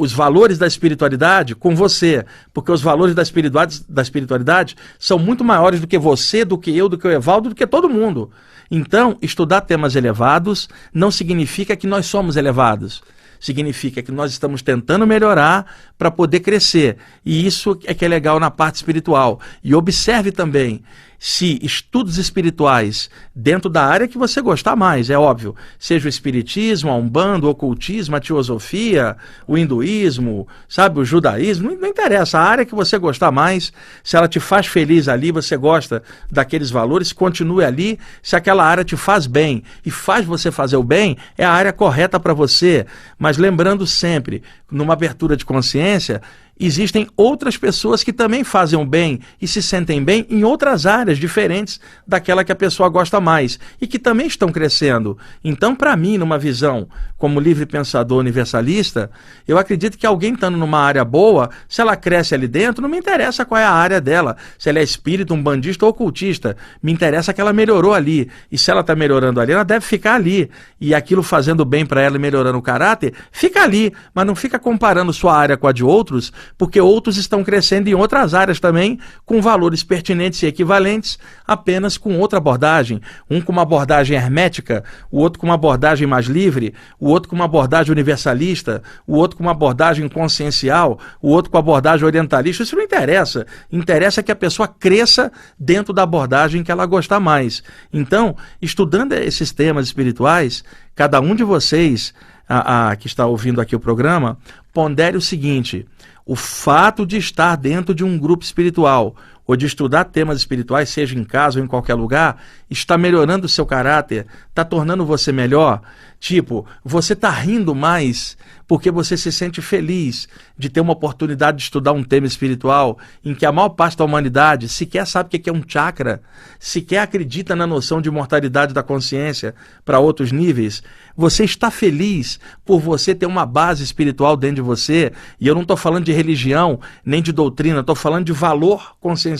os 0.00 0.14
valores 0.14 0.56
da 0.56 0.66
espiritualidade 0.66 1.54
com 1.54 1.76
você, 1.76 2.24
porque 2.54 2.72
os 2.72 2.80
valores 2.80 3.14
da 3.14 3.20
espiritualidade, 3.20 3.84
da 3.86 4.00
espiritualidade 4.00 4.74
são 4.98 5.18
muito 5.18 5.44
maiores 5.44 5.78
do 5.78 5.86
que 5.86 5.98
você, 5.98 6.42
do 6.42 6.56
que 6.56 6.74
eu, 6.74 6.88
do 6.88 6.96
que 6.96 7.06
o 7.06 7.10
Evaldo, 7.10 7.50
do 7.50 7.54
que 7.54 7.66
todo 7.66 7.86
mundo. 7.86 8.30
Então, 8.70 9.18
estudar 9.20 9.60
temas 9.60 9.94
elevados 9.96 10.70
não 10.94 11.10
significa 11.10 11.76
que 11.76 11.86
nós 11.86 12.06
somos 12.06 12.36
elevados. 12.36 13.02
Significa 13.38 14.02
que 14.02 14.10
nós 14.10 14.32
estamos 14.32 14.62
tentando 14.62 15.06
melhorar 15.06 15.66
para 15.98 16.10
poder 16.10 16.40
crescer. 16.40 16.96
E 17.24 17.46
isso 17.46 17.78
é 17.84 17.92
que 17.92 18.04
é 18.04 18.08
legal 18.08 18.40
na 18.40 18.50
parte 18.50 18.76
espiritual. 18.76 19.38
E 19.62 19.74
observe 19.74 20.32
também 20.32 20.82
se 21.22 21.58
estudos 21.62 22.16
espirituais 22.16 23.10
dentro 23.36 23.68
da 23.68 23.84
área 23.84 24.08
que 24.08 24.16
você 24.16 24.40
gostar 24.40 24.74
mais, 24.74 25.10
é 25.10 25.18
óbvio, 25.18 25.54
seja 25.78 26.06
o 26.06 26.08
espiritismo, 26.08 26.90
a 26.90 26.96
umbanda, 26.96 27.46
o 27.46 27.50
ocultismo, 27.50 28.16
a 28.16 28.20
teosofia, 28.20 29.14
o 29.46 29.58
hinduísmo, 29.58 30.48
sabe, 30.66 30.98
o 30.98 31.04
judaísmo, 31.04 31.72
não, 31.72 31.76
não 31.76 31.88
interessa, 31.88 32.38
a 32.38 32.42
área 32.42 32.64
que 32.64 32.74
você 32.74 32.96
gostar 32.96 33.30
mais, 33.30 33.70
se 34.02 34.16
ela 34.16 34.26
te 34.26 34.40
faz 34.40 34.66
feliz 34.66 35.08
ali, 35.08 35.30
você 35.30 35.58
gosta 35.58 36.02
daqueles 36.30 36.70
valores, 36.70 37.12
continue 37.12 37.62
ali, 37.62 37.98
se 38.22 38.34
aquela 38.34 38.64
área 38.64 38.82
te 38.82 38.96
faz 38.96 39.26
bem 39.26 39.62
e 39.84 39.90
faz 39.90 40.24
você 40.24 40.50
fazer 40.50 40.78
o 40.78 40.82
bem, 40.82 41.18
é 41.36 41.44
a 41.44 41.52
área 41.52 41.72
correta 41.72 42.18
para 42.18 42.32
você, 42.32 42.86
mas 43.18 43.36
lembrando 43.36 43.86
sempre, 43.86 44.42
numa 44.70 44.94
abertura 44.94 45.36
de 45.36 45.44
consciência, 45.44 46.22
existem 46.66 47.08
outras 47.16 47.56
pessoas 47.56 48.04
que 48.04 48.12
também 48.12 48.44
fazem 48.44 48.78
o 48.78 48.84
bem 48.84 49.20
e 49.40 49.48
se 49.48 49.62
sentem 49.62 50.02
bem 50.02 50.26
em 50.28 50.44
outras 50.44 50.84
áreas 50.84 51.18
diferentes 51.18 51.80
daquela 52.06 52.44
que 52.44 52.52
a 52.52 52.56
pessoa 52.56 52.88
gosta 52.88 53.20
mais 53.20 53.58
e 53.80 53.86
que 53.86 53.98
também 53.98 54.26
estão 54.26 54.50
crescendo. 54.52 55.16
Então, 55.42 55.74
para 55.74 55.96
mim, 55.96 56.18
numa 56.18 56.38
visão 56.38 56.88
como 57.16 57.40
livre 57.40 57.66
pensador 57.66 58.18
universalista, 58.18 59.10
eu 59.46 59.58
acredito 59.58 59.98
que 59.98 60.06
alguém 60.06 60.34
estando 60.34 60.56
numa 60.56 60.78
área 60.78 61.04
boa, 61.04 61.50
se 61.68 61.80
ela 61.80 61.96
cresce 61.96 62.34
ali 62.34 62.48
dentro, 62.48 62.82
não 62.82 62.88
me 62.88 62.98
interessa 62.98 63.44
qual 63.44 63.60
é 63.60 63.64
a 63.64 63.72
área 63.72 64.00
dela, 64.00 64.36
se 64.58 64.68
ela 64.68 64.78
é 64.78 64.82
espírita, 64.82 65.34
um 65.34 65.42
bandista 65.42 65.84
ou 65.84 65.90
ocultista, 65.90 66.56
me 66.82 66.92
interessa 66.92 67.32
que 67.32 67.40
ela 67.40 67.52
melhorou 67.52 67.92
ali. 67.92 68.30
E 68.50 68.56
se 68.56 68.70
ela 68.70 68.80
está 68.80 68.94
melhorando 68.94 69.40
ali, 69.40 69.52
ela 69.52 69.64
deve 69.64 69.84
ficar 69.84 70.14
ali. 70.14 70.50
E 70.80 70.94
aquilo 70.94 71.22
fazendo 71.22 71.64
bem 71.64 71.84
para 71.84 72.00
ela 72.00 72.16
e 72.16 72.18
melhorando 72.18 72.58
o 72.58 72.62
caráter, 72.62 73.12
fica 73.30 73.62
ali, 73.62 73.92
mas 74.14 74.26
não 74.26 74.34
fica 74.34 74.58
comparando 74.58 75.12
sua 75.12 75.36
área 75.36 75.56
com 75.56 75.66
a 75.66 75.72
de 75.72 75.84
outros, 75.84 76.32
porque 76.56 76.80
outros 76.80 77.16
estão 77.16 77.42
crescendo 77.42 77.88
em 77.88 77.94
outras 77.94 78.34
áreas 78.34 78.60
também, 78.60 78.98
com 79.24 79.40
valores 79.40 79.82
pertinentes 79.82 80.42
e 80.42 80.46
equivalentes, 80.46 81.18
apenas 81.46 81.96
com 81.96 82.18
outra 82.18 82.38
abordagem. 82.38 83.00
Um 83.30 83.40
com 83.40 83.52
uma 83.52 83.62
abordagem 83.62 84.16
hermética, 84.16 84.84
o 85.10 85.18
outro 85.18 85.40
com 85.40 85.46
uma 85.46 85.54
abordagem 85.54 86.06
mais 86.06 86.26
livre, 86.26 86.74
o 86.98 87.08
outro 87.08 87.28
com 87.28 87.36
uma 87.36 87.44
abordagem 87.44 87.92
universalista, 87.92 88.82
o 89.06 89.16
outro 89.16 89.36
com 89.36 89.42
uma 89.42 89.52
abordagem 89.52 90.08
consciencial, 90.08 90.98
o 91.20 91.30
outro 91.30 91.50
com 91.50 91.58
abordagem 91.58 92.06
orientalista. 92.06 92.62
Isso 92.62 92.76
não 92.76 92.82
interessa. 92.82 93.46
Interessa 93.70 94.22
que 94.22 94.32
a 94.32 94.36
pessoa 94.36 94.68
cresça 94.68 95.32
dentro 95.58 95.92
da 95.92 96.02
abordagem 96.02 96.62
que 96.62 96.70
ela 96.72 96.86
gostar 96.86 97.20
mais. 97.20 97.62
Então, 97.92 98.36
estudando 98.60 99.12
esses 99.12 99.52
temas 99.52 99.86
espirituais, 99.86 100.64
cada 100.94 101.20
um 101.20 101.34
de 101.34 101.44
vocês 101.44 102.12
a, 102.48 102.90
a, 102.90 102.96
que 102.96 103.06
está 103.06 103.26
ouvindo 103.26 103.60
aqui 103.60 103.76
o 103.76 103.80
programa, 103.80 104.36
pondere 104.72 105.16
o 105.16 105.20
seguinte: 105.20 105.86
o 106.24 106.36
fato 106.36 107.04
de 107.06 107.16
estar 107.16 107.56
dentro 107.56 107.94
de 107.94 108.04
um 108.04 108.18
grupo 108.18 108.44
espiritual 108.44 109.16
ou 109.50 109.56
de 109.56 109.66
estudar 109.66 110.04
temas 110.04 110.38
espirituais, 110.38 110.90
seja 110.90 111.18
em 111.18 111.24
casa 111.24 111.58
ou 111.58 111.64
em 111.64 111.66
qualquer 111.66 111.94
lugar, 111.94 112.40
está 112.70 112.96
melhorando 112.96 113.46
o 113.46 113.48
seu 113.48 113.66
caráter, 113.66 114.24
está 114.48 114.64
tornando 114.64 115.04
você 115.04 115.32
melhor. 115.32 115.82
Tipo, 116.20 116.64
você 116.84 117.14
está 117.14 117.30
rindo 117.30 117.74
mais 117.74 118.36
porque 118.68 118.88
você 118.88 119.16
se 119.16 119.32
sente 119.32 119.60
feliz 119.60 120.28
de 120.56 120.68
ter 120.68 120.80
uma 120.80 120.92
oportunidade 120.92 121.56
de 121.56 121.64
estudar 121.64 121.92
um 121.92 122.04
tema 122.04 122.26
espiritual 122.26 122.98
em 123.24 123.34
que 123.34 123.44
a 123.44 123.50
maior 123.50 123.70
parte 123.70 123.96
da 123.96 124.04
humanidade 124.04 124.68
sequer 124.68 125.04
sabe 125.06 125.26
o 125.26 125.40
que 125.40 125.50
é 125.50 125.52
um 125.52 125.64
chakra, 125.66 126.22
sequer 126.60 126.98
acredita 126.98 127.56
na 127.56 127.66
noção 127.66 128.00
de 128.00 128.08
imortalidade 128.08 128.72
da 128.72 128.82
consciência 128.82 129.56
para 129.84 129.98
outros 129.98 130.30
níveis. 130.30 130.84
Você 131.16 131.42
está 131.42 131.68
feliz 131.70 132.38
por 132.64 132.78
você 132.78 133.12
ter 133.12 133.26
uma 133.26 133.44
base 133.44 133.82
espiritual 133.82 134.36
dentro 134.36 134.56
de 134.56 134.62
você, 134.62 135.12
e 135.40 135.48
eu 135.48 135.54
não 135.54 135.62
estou 135.62 135.76
falando 135.76 136.04
de 136.04 136.12
religião 136.12 136.78
nem 137.04 137.20
de 137.20 137.32
doutrina, 137.32 137.80
estou 137.80 137.96
falando 137.96 138.26
de 138.26 138.32
valor 138.32 138.94
consciencial 139.00 139.39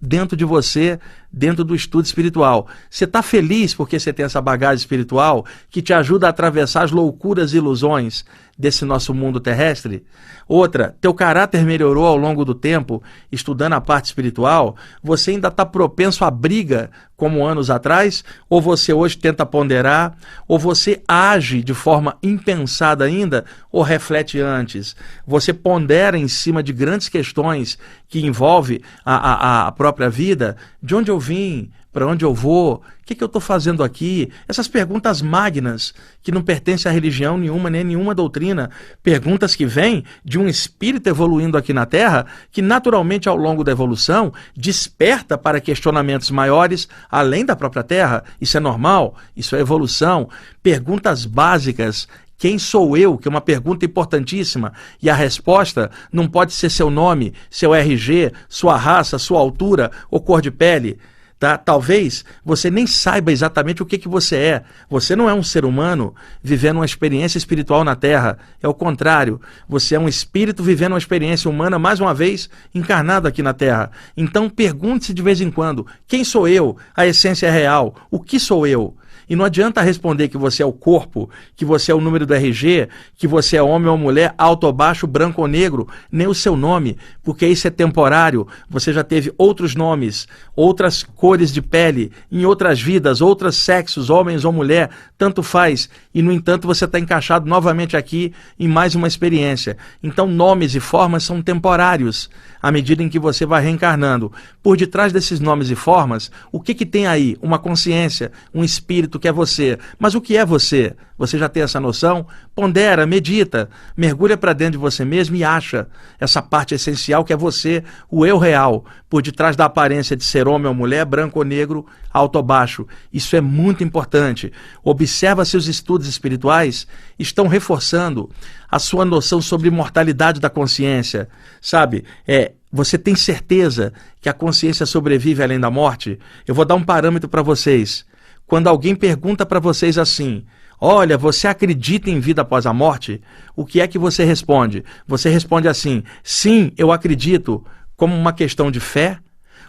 dentro 0.00 0.36
de 0.36 0.44
você, 0.44 0.98
dentro 1.32 1.64
do 1.64 1.74
estudo 1.74 2.04
espiritual. 2.04 2.66
Você 2.90 3.04
está 3.04 3.22
feliz 3.22 3.74
porque 3.74 3.98
você 3.98 4.12
tem 4.12 4.24
essa 4.24 4.40
bagagem 4.40 4.76
espiritual 4.76 5.44
que 5.70 5.82
te 5.82 5.92
ajuda 5.92 6.26
a 6.26 6.30
atravessar 6.30 6.84
as 6.84 6.90
loucuras 6.90 7.52
e 7.52 7.58
ilusões 7.58 8.24
desse 8.58 8.84
nosso 8.84 9.14
mundo 9.14 9.38
terrestre? 9.38 10.04
Outra, 10.48 10.96
teu 11.00 11.14
caráter 11.14 11.62
melhorou 11.62 12.06
ao 12.06 12.16
longo 12.16 12.44
do 12.44 12.54
tempo, 12.54 13.02
estudando 13.30 13.74
a 13.74 13.80
parte 13.80 14.06
espiritual? 14.06 14.76
Você 15.02 15.32
ainda 15.32 15.48
está 15.48 15.64
propenso 15.64 16.24
à 16.24 16.30
briga 16.30 16.90
como 17.16 17.46
anos 17.46 17.70
atrás? 17.70 18.24
Ou 18.48 18.60
você 18.60 18.92
hoje 18.92 19.16
tenta 19.18 19.46
ponderar? 19.46 20.16
Ou 20.48 20.58
você 20.58 21.02
age 21.06 21.62
de 21.62 21.74
forma 21.74 22.16
impensada 22.22 23.04
ainda? 23.04 23.44
Ou 23.70 23.82
reflete 23.82 24.40
antes? 24.40 24.96
Você 25.26 25.52
pondera 25.52 26.18
em 26.18 26.28
cima 26.28 26.62
de 26.62 26.72
grandes 26.72 27.08
questões 27.08 27.78
que 28.08 28.24
envolvem 28.26 28.80
a, 29.04 29.14
a, 29.14 29.66
a 29.68 29.72
própria 29.72 30.08
vida? 30.08 30.56
De 30.82 30.94
onde 30.94 31.10
eu 31.10 31.20
vim? 31.20 31.70
Para 31.92 32.06
onde 32.06 32.24
eu 32.24 32.34
vou? 32.34 32.74
O 32.74 32.82
que, 33.06 33.14
que 33.14 33.22
eu 33.22 33.26
estou 33.26 33.40
fazendo 33.40 33.82
aqui? 33.82 34.30
Essas 34.46 34.68
perguntas 34.68 35.22
magnas 35.22 35.94
que 36.22 36.30
não 36.30 36.42
pertencem 36.42 36.90
a 36.90 36.92
religião 36.92 37.38
nenhuma, 37.38 37.70
nem 37.70 37.82
nenhuma 37.82 38.14
doutrina. 38.14 38.70
Perguntas 39.02 39.54
que 39.54 39.64
vêm 39.64 40.04
de 40.22 40.38
um 40.38 40.46
espírito 40.46 41.08
evoluindo 41.08 41.56
aqui 41.56 41.72
na 41.72 41.86
Terra, 41.86 42.26
que 42.52 42.60
naturalmente 42.60 43.28
ao 43.28 43.36
longo 43.36 43.64
da 43.64 43.72
evolução 43.72 44.32
desperta 44.54 45.38
para 45.38 45.60
questionamentos 45.60 46.30
maiores 46.30 46.88
além 47.10 47.44
da 47.44 47.56
própria 47.56 47.82
Terra. 47.82 48.22
Isso 48.40 48.56
é 48.56 48.60
normal, 48.60 49.14
isso 49.34 49.56
é 49.56 49.60
evolução. 49.60 50.28
Perguntas 50.62 51.24
básicas 51.24 52.06
quem 52.38 52.56
sou 52.56 52.96
eu? 52.96 53.18
Que 53.18 53.26
é 53.26 53.30
uma 53.30 53.40
pergunta 53.40 53.84
importantíssima. 53.84 54.72
E 55.02 55.10
a 55.10 55.14
resposta 55.14 55.90
não 56.12 56.28
pode 56.28 56.52
ser 56.52 56.70
seu 56.70 56.88
nome, 56.88 57.34
seu 57.50 57.74
RG, 57.74 58.32
sua 58.48 58.76
raça, 58.76 59.18
sua 59.18 59.40
altura 59.40 59.90
ou 60.08 60.20
cor 60.20 60.40
de 60.40 60.52
pele. 60.52 60.98
Tá? 61.38 61.56
Talvez 61.56 62.24
você 62.44 62.68
nem 62.68 62.84
saiba 62.84 63.30
exatamente 63.30 63.80
o 63.80 63.86
que, 63.86 63.96
que 63.96 64.08
você 64.08 64.36
é. 64.36 64.62
Você 64.90 65.14
não 65.14 65.30
é 65.30 65.34
um 65.34 65.42
ser 65.42 65.64
humano 65.64 66.12
vivendo 66.42 66.78
uma 66.78 66.84
experiência 66.84 67.38
espiritual 67.38 67.84
na 67.84 67.94
Terra. 67.94 68.38
É 68.60 68.66
o 68.66 68.74
contrário. 68.74 69.40
Você 69.68 69.94
é 69.94 70.00
um 70.00 70.08
espírito 70.08 70.64
vivendo 70.64 70.92
uma 70.92 70.98
experiência 70.98 71.48
humana, 71.48 71.78
mais 71.78 72.00
uma 72.00 72.12
vez, 72.12 72.50
encarnado 72.74 73.28
aqui 73.28 73.40
na 73.40 73.54
Terra. 73.54 73.92
Então 74.16 74.50
pergunte-se 74.50 75.14
de 75.14 75.22
vez 75.22 75.40
em 75.40 75.50
quando: 75.50 75.86
quem 76.08 76.24
sou 76.24 76.48
eu? 76.48 76.76
A 76.96 77.06
essência 77.06 77.46
é 77.46 77.50
real. 77.50 77.94
O 78.10 78.18
que 78.18 78.40
sou 78.40 78.66
eu? 78.66 78.96
E 79.28 79.36
não 79.36 79.44
adianta 79.44 79.82
responder 79.82 80.28
que 80.28 80.38
você 80.38 80.62
é 80.62 80.66
o 80.66 80.72
corpo, 80.72 81.28
que 81.54 81.64
você 81.64 81.92
é 81.92 81.94
o 81.94 82.00
número 82.00 82.24
do 82.24 82.34
RG, 82.34 82.88
que 83.16 83.26
você 83.26 83.56
é 83.56 83.62
homem 83.62 83.88
ou 83.88 83.98
mulher, 83.98 84.34
alto 84.38 84.64
ou 84.64 84.72
baixo, 84.72 85.06
branco 85.06 85.42
ou 85.42 85.48
negro, 85.48 85.86
nem 86.10 86.26
o 86.26 86.34
seu 86.34 86.56
nome, 86.56 86.96
porque 87.22 87.46
isso 87.46 87.66
é 87.66 87.70
temporário. 87.70 88.46
Você 88.70 88.92
já 88.92 89.04
teve 89.04 89.32
outros 89.36 89.74
nomes, 89.74 90.26
outras 90.56 91.02
cores 91.02 91.52
de 91.52 91.60
pele, 91.60 92.10
em 92.32 92.44
outras 92.44 92.80
vidas, 92.80 93.20
outros 93.20 93.56
sexos, 93.56 94.08
homens 94.08 94.44
ou 94.44 94.52
mulher, 94.52 94.90
tanto 95.16 95.42
faz. 95.42 95.90
E, 96.14 96.22
no 96.22 96.32
entanto, 96.32 96.66
você 96.66 96.84
está 96.84 96.98
encaixado 96.98 97.46
novamente 97.48 97.96
aqui 97.96 98.32
em 98.58 98.68
mais 98.68 98.94
uma 98.94 99.06
experiência. 99.06 99.76
Então, 100.02 100.26
nomes 100.26 100.74
e 100.74 100.80
formas 100.80 101.24
são 101.24 101.42
temporários 101.42 102.30
à 102.60 102.70
medida 102.70 103.02
em 103.02 103.08
que 103.08 103.18
você 103.18 103.46
vai 103.46 103.62
reencarnando. 103.62 104.32
Por 104.62 104.76
detrás 104.76 105.12
desses 105.12 105.40
nomes 105.40 105.70
e 105.70 105.74
formas, 105.74 106.30
o 106.50 106.60
que, 106.60 106.74
que 106.74 106.86
tem 106.86 107.06
aí? 107.06 107.36
Uma 107.40 107.58
consciência, 107.58 108.32
um 108.52 108.64
espírito 108.64 109.17
que 109.18 109.28
é 109.28 109.32
você. 109.32 109.78
Mas 109.98 110.14
o 110.14 110.20
que 110.20 110.36
é 110.36 110.44
você? 110.44 110.94
Você 111.18 111.36
já 111.36 111.48
tem 111.48 111.64
essa 111.64 111.80
noção? 111.80 112.26
Pondera, 112.54 113.04
medita, 113.04 113.68
mergulha 113.96 114.36
para 114.36 114.52
dentro 114.52 114.72
de 114.72 114.78
você 114.78 115.04
mesmo 115.04 115.34
e 115.34 115.42
acha 115.42 115.88
essa 116.20 116.40
parte 116.40 116.74
essencial 116.74 117.24
que 117.24 117.32
é 117.32 117.36
você, 117.36 117.82
o 118.08 118.24
eu 118.24 118.38
real, 118.38 118.84
por 119.10 119.20
detrás 119.20 119.56
da 119.56 119.64
aparência 119.64 120.16
de 120.16 120.24
ser 120.24 120.46
homem 120.46 120.68
ou 120.68 120.74
mulher, 120.74 121.04
branco 121.04 121.40
ou 121.40 121.44
negro, 121.44 121.84
alto 122.12 122.36
ou 122.36 122.42
baixo. 122.42 122.86
Isso 123.12 123.34
é 123.34 123.40
muito 123.40 123.82
importante. 123.82 124.52
Observa 124.84 125.44
se 125.44 125.56
os 125.56 125.66
estudos 125.66 126.06
espirituais 126.06 126.86
estão 127.18 127.48
reforçando 127.48 128.30
a 128.70 128.78
sua 128.78 129.04
noção 129.04 129.40
sobre 129.40 129.68
imortalidade 129.68 130.38
da 130.38 130.48
consciência. 130.48 131.28
Sabe? 131.60 132.04
É, 132.26 132.52
você 132.70 132.98
tem 132.98 133.16
certeza 133.16 133.92
que 134.20 134.28
a 134.28 134.32
consciência 134.32 134.86
sobrevive 134.86 135.42
além 135.42 135.58
da 135.58 135.70
morte? 135.70 136.18
Eu 136.46 136.54
vou 136.54 136.64
dar 136.64 136.74
um 136.74 136.84
parâmetro 136.84 137.28
para 137.28 137.42
vocês. 137.42 138.06
Quando 138.48 138.66
alguém 138.66 138.96
pergunta 138.96 139.44
para 139.44 139.60
vocês 139.60 139.98
assim: 139.98 140.44
Olha, 140.80 141.18
você 141.18 141.46
acredita 141.46 142.10
em 142.10 142.18
vida 142.18 142.42
após 142.42 142.64
a 142.64 142.72
morte? 142.72 143.20
O 143.54 143.66
que 143.66 143.80
é 143.80 143.86
que 143.86 143.98
você 143.98 144.24
responde? 144.24 144.82
Você 145.06 145.28
responde 145.28 145.68
assim: 145.68 146.02
sim, 146.24 146.72
eu 146.76 146.90
acredito, 146.90 147.64
como 147.94 148.16
uma 148.16 148.32
questão 148.32 148.70
de 148.70 148.80
fé? 148.80 149.18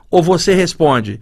Ou 0.09 0.23
você 0.23 0.53
responde: 0.55 1.19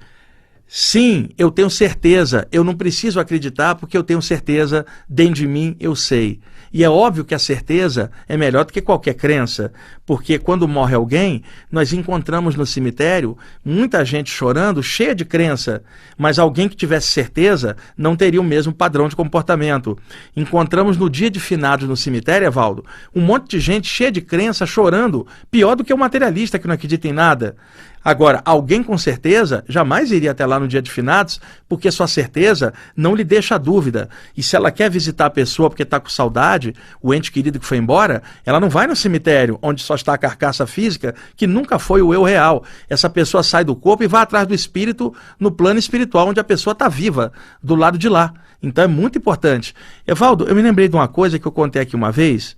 sim, 0.68 1.30
eu 1.38 1.50
tenho 1.50 1.70
certeza, 1.70 2.48
eu 2.52 2.64
não 2.64 2.76
preciso 2.76 3.20
acreditar 3.20 3.76
porque 3.76 3.98
eu 3.98 4.04
tenho 4.04 4.22
certeza, 4.22 4.86
dentro 5.08 5.36
de 5.36 5.48
mim 5.48 5.76
eu 5.80 5.96
sei. 5.96 6.40
E 6.72 6.84
é 6.84 6.90
óbvio 6.90 7.24
que 7.24 7.34
a 7.34 7.40
certeza 7.40 8.12
é 8.28 8.36
melhor 8.36 8.66
do 8.66 8.74
que 8.74 8.82
qualquer 8.82 9.14
crença, 9.14 9.72
porque 10.06 10.38
quando 10.38 10.68
morre 10.68 10.96
alguém, 10.96 11.44
nós 11.72 11.94
encontramos 11.94 12.56
no 12.56 12.66
cemitério 12.66 13.38
muita 13.64 14.04
gente 14.04 14.30
chorando, 14.30 14.84
cheia 14.84 15.16
de 15.16 15.24
crença, 15.24 15.82
mas 16.18 16.38
alguém 16.38 16.68
que 16.68 16.76
tivesse 16.76 17.08
certeza 17.08 17.76
não 17.98 18.16
teria 18.16 18.42
o 18.42 18.44
mesmo 18.44 18.74
padrão 18.74 19.08
de 19.08 19.16
comportamento. 19.16 19.98
Encontramos 20.36 20.98
no 20.98 21.10
dia 21.10 21.30
de 21.30 21.40
finados 21.40 21.88
no 21.88 21.98
cemitério, 21.98 22.46
Evaldo, 22.46 22.86
um 23.16 23.22
monte 23.22 23.52
de 23.52 23.60
gente 23.60 23.88
cheia 23.88 24.12
de 24.12 24.22
crença, 24.22 24.66
chorando, 24.66 25.26
pior 25.50 25.76
do 25.76 25.84
que 25.84 25.94
o 25.94 25.98
materialista 25.98 26.60
que 26.60 26.68
não 26.68 26.76
acredita 26.76 27.08
em 27.08 27.14
nada. 27.14 27.56
Agora, 28.04 28.42
alguém 28.46 28.82
com 28.82 28.98
certeza 28.98 29.66
jamais 29.68 30.12
iria 30.12 30.32
até 30.32 30.46
lá 30.46 30.60
no 30.60 30.68
dia 30.68 30.82
de 30.82 30.89
finados, 30.89 31.42
porque 31.68 31.92
sua 31.92 32.08
certeza 32.08 32.74
não 32.96 33.13
lhe 33.13 33.24
deixa 33.24 33.58
dúvida. 33.58 34.10
E 34.36 34.41
se 34.41 34.56
ela 34.56 34.72
quer 34.72 34.89
visitar 34.89 35.26
a 35.26 35.30
pessoa 35.30 35.69
porque 35.69 35.84
está 35.84 36.00
com 36.00 36.10
saudade, 36.10 36.74
o 37.02 37.13
ente 37.13 37.32
querido 37.32 37.60
que 37.60 37.65
foi 37.65 37.78
embora, 37.78 38.24
ela 38.45 38.60
não 38.60 38.69
vai 38.69 38.88
no 38.88 38.95
cemitério, 38.95 39.60
onde 39.62 39.82
só 39.82 39.95
está 39.95 40.13
a 40.13 40.17
carcaça 40.17 40.65
física, 40.65 41.15
que 41.36 41.45
nunca 41.45 41.78
foi 41.78 42.02
o 42.02 42.13
eu 42.13 42.24
real. 42.24 42.63
Essa 42.89 43.10
pessoa 43.10 43.43
sai 43.43 43.63
do 43.63 43.76
corpo 43.76 44.04
e 44.04 44.08
vai 44.08 44.22
atrás 44.22 44.48
do 44.48 44.54
espírito 44.54 45.13
no 45.39 45.52
plano 45.52 45.80
espiritual, 45.80 46.28
onde 46.28 46.39
a 46.39 46.43
pessoa 46.43 46.72
está 46.72 46.88
viva, 46.88 47.34
do 47.62 47.76
lado 47.76 47.98
de 47.98 48.08
lá. 48.08 48.34
Então 48.62 48.84
é 48.84 48.88
muito 48.88 49.17
importante. 49.17 49.74
Evaldo, 50.06 50.45
eu 50.48 50.56
me 50.56 50.62
lembrei 50.62 50.88
de 50.88 50.95
uma 50.95 51.08
coisa 51.08 51.38
que 51.38 51.45
eu 51.45 51.52
contei 51.52 51.82
aqui 51.82 51.95
uma 51.95 52.12
vez. 52.12 52.56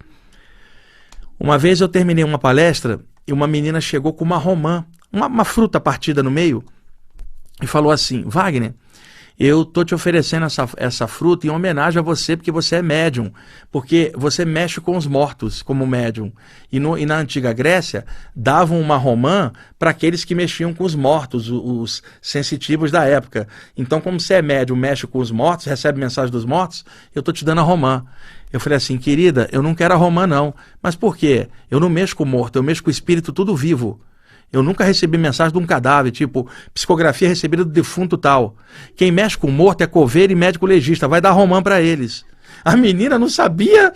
Uma 1.39 1.57
vez 1.57 1.81
eu 1.81 1.87
terminei 1.87 2.23
uma 2.23 2.37
palestra 2.37 2.99
e 3.25 3.33
uma 3.33 3.47
menina 3.47 3.79
chegou 3.81 4.13
com 4.13 4.23
uma 4.23 4.37
romã 4.37 4.85
uma, 5.11 5.27
uma 5.27 5.45
fruta 5.45 5.79
partida 5.79 6.23
no 6.23 6.31
meio 6.31 6.63
e 7.61 7.67
falou 7.67 7.91
assim: 7.91 8.23
Wagner, 8.25 8.73
eu 9.39 9.63
tô 9.63 9.85
te 9.85 9.95
oferecendo 9.95 10.45
essa, 10.45 10.67
essa 10.75 11.07
fruta 11.07 11.47
em 11.47 11.49
homenagem 11.49 11.97
a 11.97 12.03
você, 12.03 12.35
porque 12.35 12.51
você 12.51 12.75
é 12.75 12.81
médium, 12.81 13.31
porque 13.71 14.11
você 14.13 14.43
mexe 14.43 14.81
com 14.81 14.97
os 14.97 15.07
mortos 15.07 15.61
como 15.61 15.87
médium. 15.87 16.29
E, 16.69 16.77
no, 16.77 16.97
e 16.97 17.05
na 17.05 17.17
antiga 17.17 17.53
Grécia, 17.53 18.05
davam 18.35 18.81
uma 18.81 18.97
romã 18.97 19.53
para 19.77 19.91
aqueles 19.91 20.25
que 20.25 20.35
mexiam 20.35 20.73
com 20.73 20.83
os 20.83 20.93
mortos, 20.93 21.49
os, 21.49 21.61
os, 21.63 22.03
sensitivos 22.21 22.91
da 22.91 23.05
época. 23.05 23.47
Então, 23.77 24.01
como 24.01 24.19
você 24.19 24.33
é 24.33 24.41
médium, 24.41 24.75
mexe 24.75 25.07
com 25.07 25.19
os 25.19 25.31
mortos, 25.31 25.67
recebe 25.67 25.97
mensagem 25.97 26.31
dos 26.31 26.43
mortos, 26.43 26.83
eu 27.15 27.23
tô 27.23 27.31
te 27.31 27.45
dando 27.45 27.61
a 27.61 27.63
romã. 27.63 28.03
Eu 28.51 28.59
falei 28.59 28.75
assim, 28.75 28.97
querida, 28.97 29.47
eu 29.53 29.63
não 29.63 29.73
quero 29.73 29.93
a 29.93 29.97
romã, 29.97 30.27
não. 30.27 30.53
Mas 30.83 30.97
por 30.97 31.15
quê? 31.15 31.47
Eu 31.71 31.79
não 31.79 31.87
mexo 31.87 32.13
com 32.13 32.23
o 32.23 32.27
morto, 32.27 32.57
eu 32.57 32.63
mexo 32.63 32.83
com 32.83 32.89
o 32.89 32.91
espírito 32.91 33.31
tudo 33.31 33.55
vivo. 33.55 34.01
Eu 34.51 34.63
nunca 34.63 34.83
recebi 34.83 35.17
mensagem 35.17 35.53
de 35.53 35.59
um 35.59 35.65
cadáver, 35.65 36.11
tipo, 36.11 36.49
psicografia 36.73 37.27
recebida 37.27 37.63
do 37.63 37.71
defunto 37.71 38.17
tal. 38.17 38.55
Quem 38.95 39.11
mexe 39.11 39.37
com 39.37 39.51
morto 39.51 39.81
é 39.81 39.87
coveiro 39.87 40.33
e 40.33 40.35
médico 40.35 40.65
legista, 40.65 41.07
vai 41.07 41.21
dar 41.21 41.31
romã 41.31 41.61
para 41.61 41.81
eles. 41.81 42.25
A 42.63 42.75
menina 42.75 43.17
não 43.17 43.29
sabia 43.29 43.93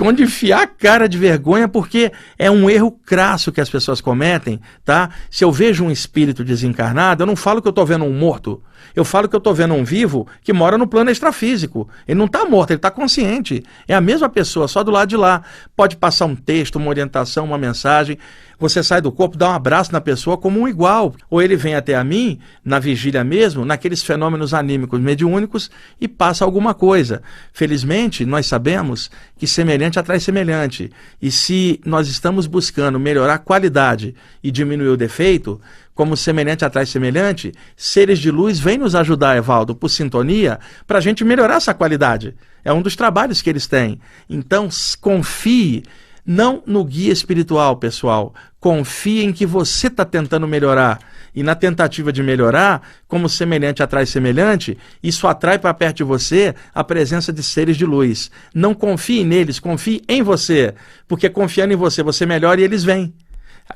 onde 0.00 0.22
enfiar 0.22 0.62
a 0.62 0.66
cara 0.66 1.08
de 1.08 1.16
vergonha, 1.16 1.68
porque 1.68 2.12
é 2.38 2.50
um 2.50 2.68
erro 2.68 2.90
crasso 2.90 3.52
que 3.52 3.60
as 3.60 3.70
pessoas 3.70 4.00
cometem, 4.00 4.60
tá? 4.84 5.10
Se 5.30 5.44
eu 5.44 5.52
vejo 5.52 5.84
um 5.84 5.90
espírito 5.90 6.44
desencarnado, 6.44 7.22
eu 7.22 7.26
não 7.26 7.36
falo 7.36 7.62
que 7.62 7.68
eu 7.68 7.70
estou 7.70 7.86
vendo 7.86 8.04
um 8.04 8.12
morto. 8.12 8.62
Eu 8.94 9.04
falo 9.04 9.28
que 9.28 9.36
eu 9.36 9.38
estou 9.38 9.54
vendo 9.54 9.74
um 9.74 9.84
vivo 9.84 10.26
que 10.42 10.52
mora 10.52 10.78
no 10.78 10.86
plano 10.86 11.10
extrafísico. 11.10 11.88
Ele 12.06 12.18
não 12.18 12.26
está 12.26 12.44
morto, 12.44 12.70
ele 12.70 12.78
está 12.78 12.90
consciente. 12.90 13.62
É 13.86 13.94
a 13.94 14.00
mesma 14.00 14.28
pessoa, 14.28 14.68
só 14.68 14.82
do 14.82 14.90
lado 14.90 15.08
de 15.08 15.16
lá. 15.16 15.42
Pode 15.76 15.96
passar 15.96 16.26
um 16.26 16.34
texto, 16.34 16.76
uma 16.76 16.88
orientação, 16.88 17.44
uma 17.44 17.58
mensagem. 17.58 18.18
Você 18.58 18.82
sai 18.82 19.02
do 19.02 19.12
corpo, 19.12 19.36
dá 19.36 19.50
um 19.50 19.54
abraço 19.54 19.92
na 19.92 20.00
pessoa 20.00 20.38
como 20.38 20.60
um 20.60 20.68
igual. 20.68 21.14
Ou 21.28 21.42
ele 21.42 21.56
vem 21.56 21.74
até 21.74 21.94
a 21.94 22.02
mim, 22.02 22.38
na 22.64 22.78
vigília 22.78 23.22
mesmo, 23.22 23.64
naqueles 23.64 24.02
fenômenos 24.02 24.54
anímicos 24.54 24.98
mediúnicos, 24.98 25.70
e 26.00 26.08
passa 26.08 26.44
alguma 26.44 26.72
coisa. 26.72 27.22
Felizmente, 27.52 28.24
nós 28.24 28.46
sabemos 28.46 29.10
que 29.36 29.46
semelhante 29.46 29.98
atrai 29.98 30.20
semelhante. 30.20 30.90
E 31.20 31.30
se 31.30 31.80
nós 31.84 32.08
estamos 32.08 32.46
buscando 32.46 32.98
melhorar 32.98 33.34
a 33.34 33.38
qualidade 33.38 34.14
e 34.42 34.50
diminuir 34.50 34.88
o 34.88 34.96
defeito, 34.96 35.60
como 35.94 36.16
semelhante 36.16 36.64
atrai 36.64 36.86
semelhante, 36.86 37.52
seres 37.76 38.18
de 38.18 38.30
luz 38.30 38.58
vêm 38.58 38.78
nos 38.78 38.94
ajudar, 38.94 39.36
Evaldo, 39.36 39.74
por 39.74 39.88
sintonia, 39.88 40.58
para 40.86 40.98
a 40.98 41.00
gente 41.00 41.24
melhorar 41.24 41.56
essa 41.56 41.72
qualidade. 41.72 42.34
É 42.64 42.72
um 42.72 42.82
dos 42.82 42.96
trabalhos 42.96 43.40
que 43.40 43.48
eles 43.48 43.66
têm. 43.66 44.00
Então, 44.28 44.68
confie 45.00 45.84
não 46.26 46.62
no 46.66 46.84
guia 46.84 47.12
espiritual, 47.12 47.76
pessoal. 47.76 48.34
Confie 48.58 49.22
em 49.22 49.32
que 49.32 49.46
você 49.46 49.86
está 49.86 50.04
tentando 50.04 50.48
melhorar. 50.48 50.98
E 51.34 51.42
na 51.42 51.54
tentativa 51.54 52.12
de 52.12 52.22
melhorar, 52.22 52.82
como 53.06 53.28
semelhante 53.28 53.82
atrai 53.82 54.06
semelhante, 54.06 54.76
isso 55.02 55.28
atrai 55.28 55.58
para 55.58 55.74
perto 55.74 55.98
de 55.98 56.04
você 56.04 56.54
a 56.74 56.82
presença 56.82 57.32
de 57.32 57.42
seres 57.42 57.76
de 57.76 57.84
luz. 57.84 58.30
Não 58.54 58.74
confie 58.74 59.22
neles, 59.22 59.60
confie 59.60 60.02
em 60.08 60.22
você. 60.22 60.74
Porque 61.06 61.28
confiando 61.28 61.74
em 61.74 61.76
você, 61.76 62.02
você 62.02 62.24
melhora 62.24 62.60
e 62.60 62.64
eles 62.64 62.82
vêm. 62.82 63.14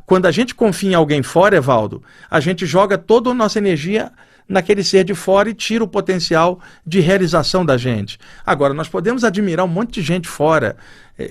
Quando 0.07 0.27
a 0.27 0.31
gente 0.31 0.55
confia 0.55 0.93
em 0.93 0.95
alguém 0.95 1.23
fora, 1.23 1.57
Evaldo, 1.57 2.03
a 2.31 2.41
gente 2.41 2.65
joga 2.65 2.97
toda 2.97 3.31
a 3.31 3.35
nossa 3.35 3.59
energia 3.59 4.11
naquele 4.51 4.83
ser 4.83 5.05
de 5.05 5.15
fora 5.15 5.49
e 5.49 5.55
tira 5.55 5.85
o 5.85 5.89
potencial 5.89 6.61
de 6.85 6.99
realização 6.99 7.65
da 7.65 7.77
gente. 7.77 8.19
Agora, 8.45 8.75
nós 8.75 8.89
podemos 8.89 9.23
admirar 9.23 9.65
um 9.65 9.69
monte 9.69 9.95
de 9.95 10.03
gente 10.03 10.27
fora, 10.27 10.77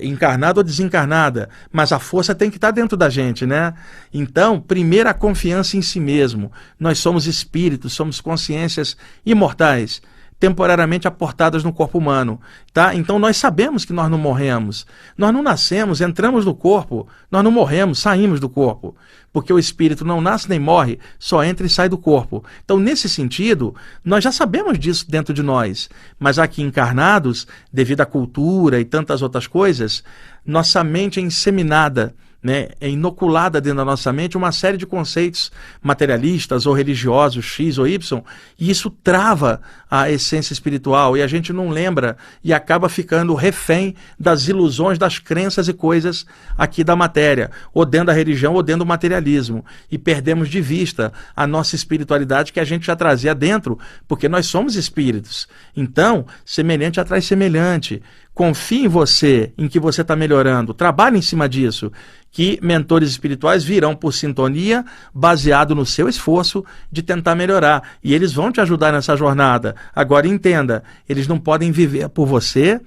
encarnada 0.00 0.60
ou 0.60 0.64
desencarnada, 0.64 1.48
mas 1.72 1.92
a 1.92 1.98
força 1.98 2.34
tem 2.34 2.50
que 2.50 2.56
estar 2.56 2.70
dentro 2.70 2.96
da 2.96 3.08
gente, 3.08 3.46
né? 3.46 3.74
Então, 4.12 4.60
primeiro 4.60 5.08
a 5.08 5.14
confiança 5.14 5.76
em 5.76 5.82
si 5.82 5.98
mesmo. 5.98 6.52
Nós 6.78 6.98
somos 6.98 7.26
espíritos, 7.26 7.92
somos 7.92 8.20
consciências 8.20 8.96
imortais 9.24 10.02
temporariamente 10.40 11.06
aportadas 11.06 11.62
no 11.62 11.70
corpo 11.70 11.98
humano, 11.98 12.40
tá? 12.72 12.94
Então 12.94 13.18
nós 13.18 13.36
sabemos 13.36 13.84
que 13.84 13.92
nós 13.92 14.10
não 14.10 14.16
morremos. 14.16 14.86
Nós 15.16 15.34
não 15.34 15.42
nascemos, 15.42 16.00
entramos 16.00 16.46
no 16.46 16.54
corpo, 16.54 17.06
nós 17.30 17.44
não 17.44 17.50
morremos, 17.50 17.98
saímos 17.98 18.40
do 18.40 18.48
corpo, 18.48 18.96
porque 19.30 19.52
o 19.52 19.58
espírito 19.58 20.02
não 20.02 20.18
nasce 20.18 20.48
nem 20.48 20.58
morre, 20.58 20.98
só 21.18 21.44
entra 21.44 21.66
e 21.66 21.70
sai 21.70 21.90
do 21.90 21.98
corpo. 21.98 22.42
Então 22.64 22.78
nesse 22.78 23.06
sentido, 23.06 23.74
nós 24.02 24.24
já 24.24 24.32
sabemos 24.32 24.78
disso 24.78 25.04
dentro 25.10 25.34
de 25.34 25.42
nós, 25.42 25.90
mas 26.18 26.38
aqui 26.38 26.62
encarnados, 26.62 27.46
devido 27.70 28.00
à 28.00 28.06
cultura 28.06 28.80
e 28.80 28.84
tantas 28.84 29.20
outras 29.20 29.46
coisas, 29.46 30.02
nossa 30.44 30.82
mente 30.82 31.20
é 31.20 31.22
inseminada 31.22 32.14
né, 32.42 32.68
é 32.80 32.88
inoculada 32.88 33.60
dentro 33.60 33.78
da 33.78 33.84
nossa 33.84 34.12
mente 34.12 34.36
uma 34.36 34.50
série 34.50 34.76
de 34.76 34.86
conceitos 34.86 35.52
materialistas 35.82 36.66
ou 36.66 36.72
religiosos, 36.72 37.44
X 37.44 37.76
ou 37.78 37.86
Y, 37.86 38.22
e 38.58 38.70
isso 38.70 38.90
trava 38.90 39.60
a 39.90 40.10
essência 40.10 40.52
espiritual 40.52 41.16
e 41.16 41.22
a 41.22 41.26
gente 41.26 41.52
não 41.52 41.68
lembra 41.68 42.16
e 42.42 42.52
acaba 42.52 42.88
ficando 42.88 43.34
refém 43.34 43.94
das 44.18 44.48
ilusões, 44.48 44.98
das 44.98 45.18
crenças 45.18 45.68
e 45.68 45.72
coisas 45.72 46.24
aqui 46.56 46.82
da 46.82 46.96
matéria, 46.96 47.50
ou 47.74 47.84
dentro 47.84 48.06
da 48.06 48.12
religião 48.12 48.54
ou 48.54 48.62
dentro 48.62 48.84
do 48.84 48.86
materialismo, 48.86 49.64
e 49.90 49.98
perdemos 49.98 50.48
de 50.48 50.60
vista 50.60 51.12
a 51.36 51.46
nossa 51.46 51.74
espiritualidade 51.74 52.52
que 52.52 52.60
a 52.60 52.64
gente 52.64 52.86
já 52.86 52.96
trazia 52.96 53.34
dentro, 53.34 53.78
porque 54.08 54.28
nós 54.28 54.46
somos 54.46 54.76
espíritos. 54.76 55.48
Então, 55.76 56.24
semelhante 56.44 57.00
atrai 57.00 57.20
semelhante. 57.20 58.02
Confie 58.40 58.86
em 58.86 58.88
você, 58.88 59.52
em 59.58 59.68
que 59.68 59.78
você 59.78 60.00
está 60.00 60.16
melhorando. 60.16 60.72
Trabalhe 60.72 61.18
em 61.18 61.20
cima 61.20 61.46
disso. 61.46 61.92
Que 62.30 62.58
mentores 62.62 63.10
espirituais 63.10 63.62
virão 63.62 63.94
por 63.94 64.14
sintonia, 64.14 64.82
baseado 65.12 65.74
no 65.74 65.84
seu 65.84 66.08
esforço 66.08 66.64
de 66.90 67.02
tentar 67.02 67.34
melhorar. 67.34 67.82
E 68.02 68.14
eles 68.14 68.32
vão 68.32 68.50
te 68.50 68.58
ajudar 68.58 68.92
nessa 68.92 69.14
jornada. 69.14 69.76
Agora 69.94 70.26
entenda: 70.26 70.82
eles 71.06 71.28
não 71.28 71.38
podem 71.38 71.70
viver 71.70 72.08
por 72.08 72.24
você, 72.24 72.80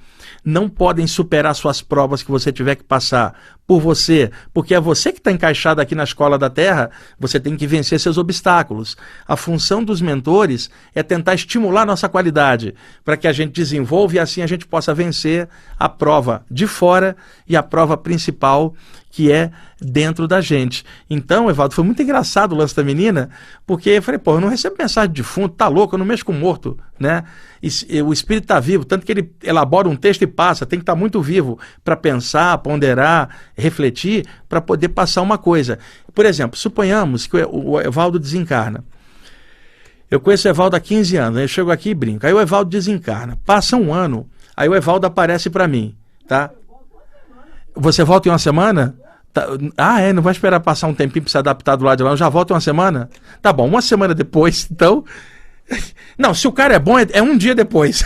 não 0.43 0.67
podem 0.67 1.05
superar 1.05 1.53
suas 1.53 1.83
provas 1.83 2.23
que 2.23 2.31
você 2.31 2.51
tiver 2.51 2.73
que 2.73 2.83
passar 2.83 3.35
por 3.65 3.79
você, 3.79 4.29
porque 4.53 4.75
é 4.75 4.79
você 4.79 5.11
que 5.11 5.19
está 5.19 5.31
encaixado 5.31 5.79
aqui 5.79 5.95
na 5.95 6.03
escola 6.03 6.37
da 6.37 6.49
Terra, 6.49 6.91
você 7.17 7.39
tem 7.39 7.55
que 7.55 7.65
vencer 7.65 7.99
seus 7.99 8.17
obstáculos. 8.17 8.97
A 9.25 9.37
função 9.37 9.83
dos 9.83 10.01
mentores 10.01 10.69
é 10.93 11.01
tentar 11.01 11.33
estimular 11.33 11.85
nossa 11.85 12.09
qualidade, 12.09 12.75
para 13.05 13.15
que 13.15 13.27
a 13.27 13.31
gente 13.31 13.53
desenvolva 13.53 14.15
e 14.15 14.19
assim 14.19 14.41
a 14.41 14.47
gente 14.47 14.67
possa 14.67 14.93
vencer 14.93 15.47
a 15.79 15.87
prova 15.87 16.45
de 16.51 16.67
fora 16.67 17.15
e 17.47 17.55
a 17.55 17.63
prova 17.63 17.95
principal, 17.95 18.73
que 19.13 19.31
é 19.31 19.51
dentro 19.79 20.27
da 20.27 20.41
gente. 20.41 20.83
Então, 21.07 21.47
Evaldo, 21.47 21.75
foi 21.75 21.83
muito 21.83 22.01
engraçado 22.01 22.53
o 22.53 22.55
lance 22.55 22.75
da 22.75 22.83
menina, 22.83 23.29
porque 23.63 23.91
eu 23.91 24.01
falei, 24.01 24.17
pô, 24.17 24.33
eu 24.33 24.41
não 24.41 24.47
recebo 24.47 24.75
mensagem 24.79 25.11
de 25.11 25.21
fundo, 25.21 25.49
tá 25.49 25.67
louco, 25.67 25.93
eu 25.93 25.99
não 25.99 26.05
mexo 26.05 26.25
com 26.25 26.33
morto, 26.33 26.75
né? 26.99 27.23
O 28.03 28.11
espírito 28.11 28.45
está 28.45 28.59
vivo, 28.59 28.83
tanto 28.83 29.05
que 29.05 29.11
ele 29.11 29.31
elabora 29.43 29.87
um 29.87 29.95
texto 29.95 30.23
e 30.23 30.27
passa, 30.27 30.65
tem 30.65 30.79
que 30.79 30.81
estar 30.81 30.93
tá 30.93 30.99
muito 30.99 31.21
vivo 31.21 31.59
para 31.83 31.95
pensar, 31.95 32.57
ponderar, 32.57 33.29
refletir, 33.55 34.25
para 34.49 34.59
poder 34.59 34.89
passar 34.89 35.21
uma 35.21 35.37
coisa. 35.37 35.77
Por 36.11 36.25
exemplo, 36.25 36.57
suponhamos 36.57 37.27
que 37.27 37.37
o 37.37 37.79
Evaldo 37.79 38.17
desencarna. 38.17 38.83
Eu 40.09 40.19
conheço 40.19 40.47
o 40.47 40.51
Evaldo 40.51 40.75
há 40.75 40.79
15 40.79 41.17
anos, 41.17 41.39
eu 41.39 41.47
chego 41.47 41.69
aqui 41.69 41.91
e 41.91 41.93
brinco. 41.93 42.25
Aí 42.25 42.33
o 42.33 42.41
Evaldo 42.41 42.71
desencarna. 42.71 43.37
Passa 43.45 43.77
um 43.77 43.93
ano, 43.93 44.27
aí 44.57 44.67
o 44.67 44.75
Evaldo 44.75 45.05
aparece 45.05 45.51
para 45.51 45.67
mim, 45.67 45.95
tá? 46.27 46.49
Você 47.75 48.03
volta 48.03 48.27
em 48.27 48.31
uma 48.31 48.39
semana? 48.39 49.02
Tá, 49.33 49.47
ah, 49.77 49.99
é? 49.99 50.13
Não 50.13 50.21
vai 50.21 50.31
esperar 50.31 50.59
passar 50.59 50.87
um 50.87 50.93
tempinho 50.93 51.23
para 51.23 51.31
se 51.31 51.37
adaptar 51.37 51.75
do 51.75 51.83
lado 51.83 51.97
de 51.97 52.03
lá? 52.03 52.11
Eu 52.11 52.17
já 52.17 52.29
volto 52.29 52.51
uma 52.51 52.61
semana? 52.61 53.09
Tá 53.41 53.51
bom, 53.51 53.67
uma 53.67 53.81
semana 53.81 54.13
depois, 54.13 54.67
então. 54.71 55.03
Não, 56.17 56.33
se 56.33 56.47
o 56.47 56.51
cara 56.51 56.75
é 56.75 56.79
bom, 56.79 56.97
é, 56.99 57.07
é 57.11 57.21
um 57.21 57.37
dia 57.37 57.55
depois. 57.55 58.03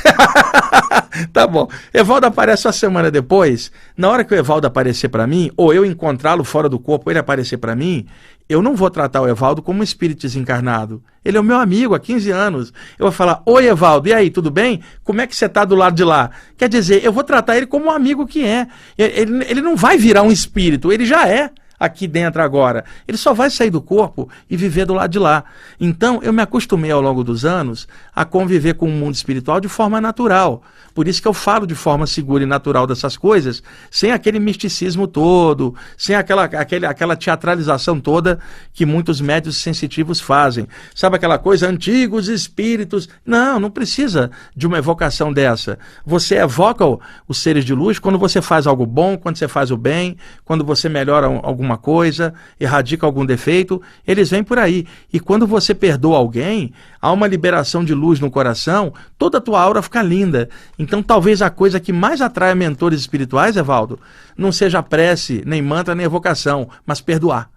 tá 1.34 1.46
bom. 1.46 1.70
Evaldo 1.94 2.28
aparece 2.28 2.68
uma 2.68 2.72
semana 2.72 3.12
depois. 3.12 3.72
Na 3.98 4.10
hora 4.10 4.24
que 4.24 4.34
o 4.34 4.38
Evaldo 4.38 4.68
aparecer 4.68 5.10
para 5.10 5.28
mim, 5.28 5.52
ou 5.58 5.74
eu 5.74 5.86
encontrá-lo 5.86 6.44
fora 6.44 6.70
do 6.70 6.80
corpo, 6.80 7.12
ele 7.12 7.20
aparecer 7.20 7.58
para 7.58 7.76
mim, 7.76 8.08
eu 8.48 8.62
não 8.62 8.76
vou 8.76 8.90
tratar 8.90 9.22
o 9.22 9.28
Evaldo 9.28 9.62
como 9.62 9.82
um 9.82 9.84
espírito 9.84 10.22
desencarnado. 10.22 11.04
Ele 11.24 11.38
é 11.38 11.42
o 11.42 11.44
meu 11.44 11.58
amigo 11.58 11.94
há 11.94 12.00
15 12.00 12.32
anos. 12.32 12.74
Eu 12.98 13.06
vou 13.06 13.12
falar: 13.12 13.42
Oi, 13.46 13.68
Evaldo, 13.68 14.08
e 14.08 14.14
aí, 14.14 14.30
tudo 14.30 14.50
bem? 14.50 14.82
Como 15.04 15.20
é 15.20 15.28
que 15.28 15.36
você 15.36 15.46
está 15.46 15.66
do 15.66 15.76
lado 15.76 15.96
de 15.96 16.04
lá? 16.04 16.32
Quer 16.58 16.70
dizer, 16.70 17.04
eu 17.04 17.12
vou 17.12 17.24
tratar 17.24 17.58
ele 17.58 17.68
como 17.68 17.88
um 17.88 17.92
amigo 17.92 18.26
que 18.26 18.46
é. 18.46 18.68
Ele, 18.98 19.46
ele 19.50 19.62
não 19.62 19.76
vai 19.76 19.98
virar 19.98 20.24
um 20.24 20.32
espírito, 20.32 20.92
ele 20.92 21.06
já 21.06 21.28
é 21.28 21.52
aqui 21.80 22.08
dentro 22.08 22.42
agora. 22.42 22.84
Ele 23.08 23.18
só 23.18 23.34
vai 23.34 23.50
sair 23.50 23.70
do 23.70 23.82
corpo 23.82 24.30
e 24.50 24.58
viver 24.58 24.86
do 24.86 24.94
lado 24.94 25.12
de 25.12 25.20
lá. 25.20 25.44
Então, 25.80 26.20
eu 26.24 26.34
me 26.34 26.42
acostumei 26.42 26.92
ao 26.92 27.02
longo 27.02 27.24
dos 27.24 27.46
anos 27.46 27.88
a 28.16 28.26
conviver 28.26 28.76
com 28.76 28.88
o 28.88 28.92
mundo 28.92 29.16
espiritual 29.16 29.60
de 29.60 29.68
forma 29.68 30.02
natural. 30.02 30.64
Por 30.94 31.08
isso 31.08 31.22
que 31.22 31.28
eu 31.28 31.34
falo 31.34 31.68
de 31.68 31.76
forma 31.76 32.08
segura 32.08 32.44
e 32.44 32.48
natural 32.48 32.88
dessas 32.88 33.16
coisas, 33.16 33.62
sem 33.92 34.12
aquele 34.12 34.40
misticismo 34.40 35.08
todo, 35.08 35.76
sem 35.96 36.16
aquela, 36.16 36.46
aquele, 36.46 36.86
aquela 36.88 37.16
teatralização 37.16 38.00
toda 38.00 38.40
que 38.74 38.86
muitos 38.86 39.22
médios 39.22 39.58
sensitivos 39.58 40.20
fazem. 40.20 40.68
Sabe 40.96 41.16
aquela 41.16 41.38
coisa, 41.38 41.70
antigos 41.70 42.28
espíritos? 42.28 43.08
Não, 43.24 43.60
não 43.60 43.70
precisa 43.70 44.32
de 44.56 44.66
uma 44.66 44.80
evocação 44.80 45.32
dessa. 45.32 45.78
Você 46.06 46.36
evoca 46.36 46.84
os 47.28 47.38
seres 47.38 47.64
de 47.64 47.76
luz 47.76 48.00
quando 48.00 48.18
você 48.18 48.42
faz 48.42 48.66
algo 48.66 48.86
bom, 48.86 49.18
quando 49.18 49.38
você 49.38 49.48
faz 49.48 49.70
o 49.70 49.78
bem, 49.78 50.18
quando 50.44 50.66
você 50.66 50.90
melhora 50.90 51.28
alguma 51.28 51.67
alguma 51.68 51.78
coisa, 51.78 52.34
erradica 52.60 53.06
algum 53.06 53.26
defeito, 53.26 53.82
eles 54.08 54.30
vêm 54.30 54.44
por 54.44 54.58
aí. 54.58 54.88
E 55.12 55.20
quando 55.20 55.46
você 55.46 55.76
perdoa 55.76 56.18
alguém, 56.18 56.74
há 57.02 57.12
uma 57.12 57.28
liberação 57.28 57.84
de 57.84 57.94
luz 57.94 58.20
no 58.20 58.32
coração, 58.32 58.94
toda 59.18 59.38
a 59.38 59.42
tua 59.42 59.62
aura 59.62 59.82
fica 59.82 60.02
linda. 60.02 60.50
Então 60.80 61.04
talvez 61.04 61.42
a 61.42 61.50
coisa 61.50 61.80
que 61.80 61.92
mais 61.92 62.22
atrai 62.22 62.56
mentores 62.56 63.02
espirituais, 63.02 63.58
Evaldo, 63.58 64.00
não 64.38 64.52
seja 64.52 64.82
prece, 64.82 65.44
nem 65.46 65.62
mantra, 65.62 65.94
nem 65.94 66.06
evocação, 66.06 66.70
mas 66.86 67.02
perdoar. 67.02 67.50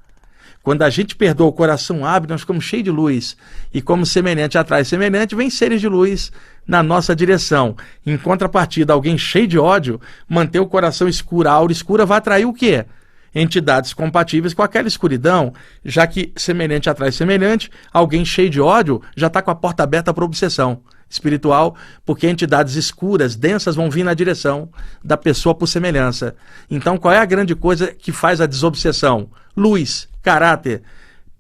Quando 0.63 0.83
a 0.83 0.91
gente 0.91 1.17
perdoa, 1.17 1.47
o 1.47 1.53
coração 1.53 2.05
abre, 2.05 2.29
nós 2.29 2.43
ficamos 2.43 2.65
cheios 2.65 2.85
de 2.85 2.91
luz. 2.91 3.35
E 3.73 3.81
como 3.81 4.05
semelhante 4.05 4.59
atrai 4.59 4.85
semelhante, 4.85 5.35
vem 5.35 5.49
seres 5.49 5.81
de 5.81 5.89
luz 5.89 6.31
na 6.67 6.83
nossa 6.83 7.17
direção. 7.17 7.75
Em 8.05 8.19
contrapartida, 8.19 8.93
alguém 8.93 9.17
cheio 9.17 9.49
de 9.49 9.59
ódio, 9.59 9.99
manter 10.29 10.61
o 10.61 10.67
coração 10.67 11.09
escuro, 11.09 11.49
a 11.49 11.53
aura 11.53 11.73
escura, 11.73 12.05
vai 12.05 12.19
atrair 12.19 12.45
o 12.45 12.53
quê? 12.53 12.85
Entidades 13.35 13.93
compatíveis 13.93 14.55
com 14.55 14.63
aquela 14.63 14.89
escuridão, 14.89 15.53
já 15.85 16.07
que 16.07 16.33
semelhante 16.37 16.91
atrai 16.91 17.13
semelhante, 17.13 17.71
alguém 17.93 18.25
cheio 18.25 18.51
de 18.51 18.61
ódio 18.61 19.03
já 19.17 19.29
está 19.29 19.41
com 19.41 19.51
a 19.51 19.55
porta 19.55 19.83
aberta 19.83 20.13
para 20.13 20.25
obsessão 20.25 20.83
espiritual, 21.09 21.75
porque 22.07 22.29
entidades 22.29 22.77
escuras, 22.77 23.35
densas, 23.35 23.75
vão 23.75 23.91
vir 23.91 24.05
na 24.05 24.15
direção 24.15 24.69
da 25.03 25.17
pessoa 25.17 25.55
por 25.55 25.67
semelhança. 25.67 26.37
Então, 26.71 26.97
qual 26.97 27.13
é 27.13 27.19
a 27.19 27.25
grande 27.25 27.57
coisa 27.57 27.89
que 27.89 28.13
faz 28.13 28.41
a 28.41 28.47
desobsessão? 28.47 29.29
Luz, 29.57 30.09
caráter, 30.23 30.83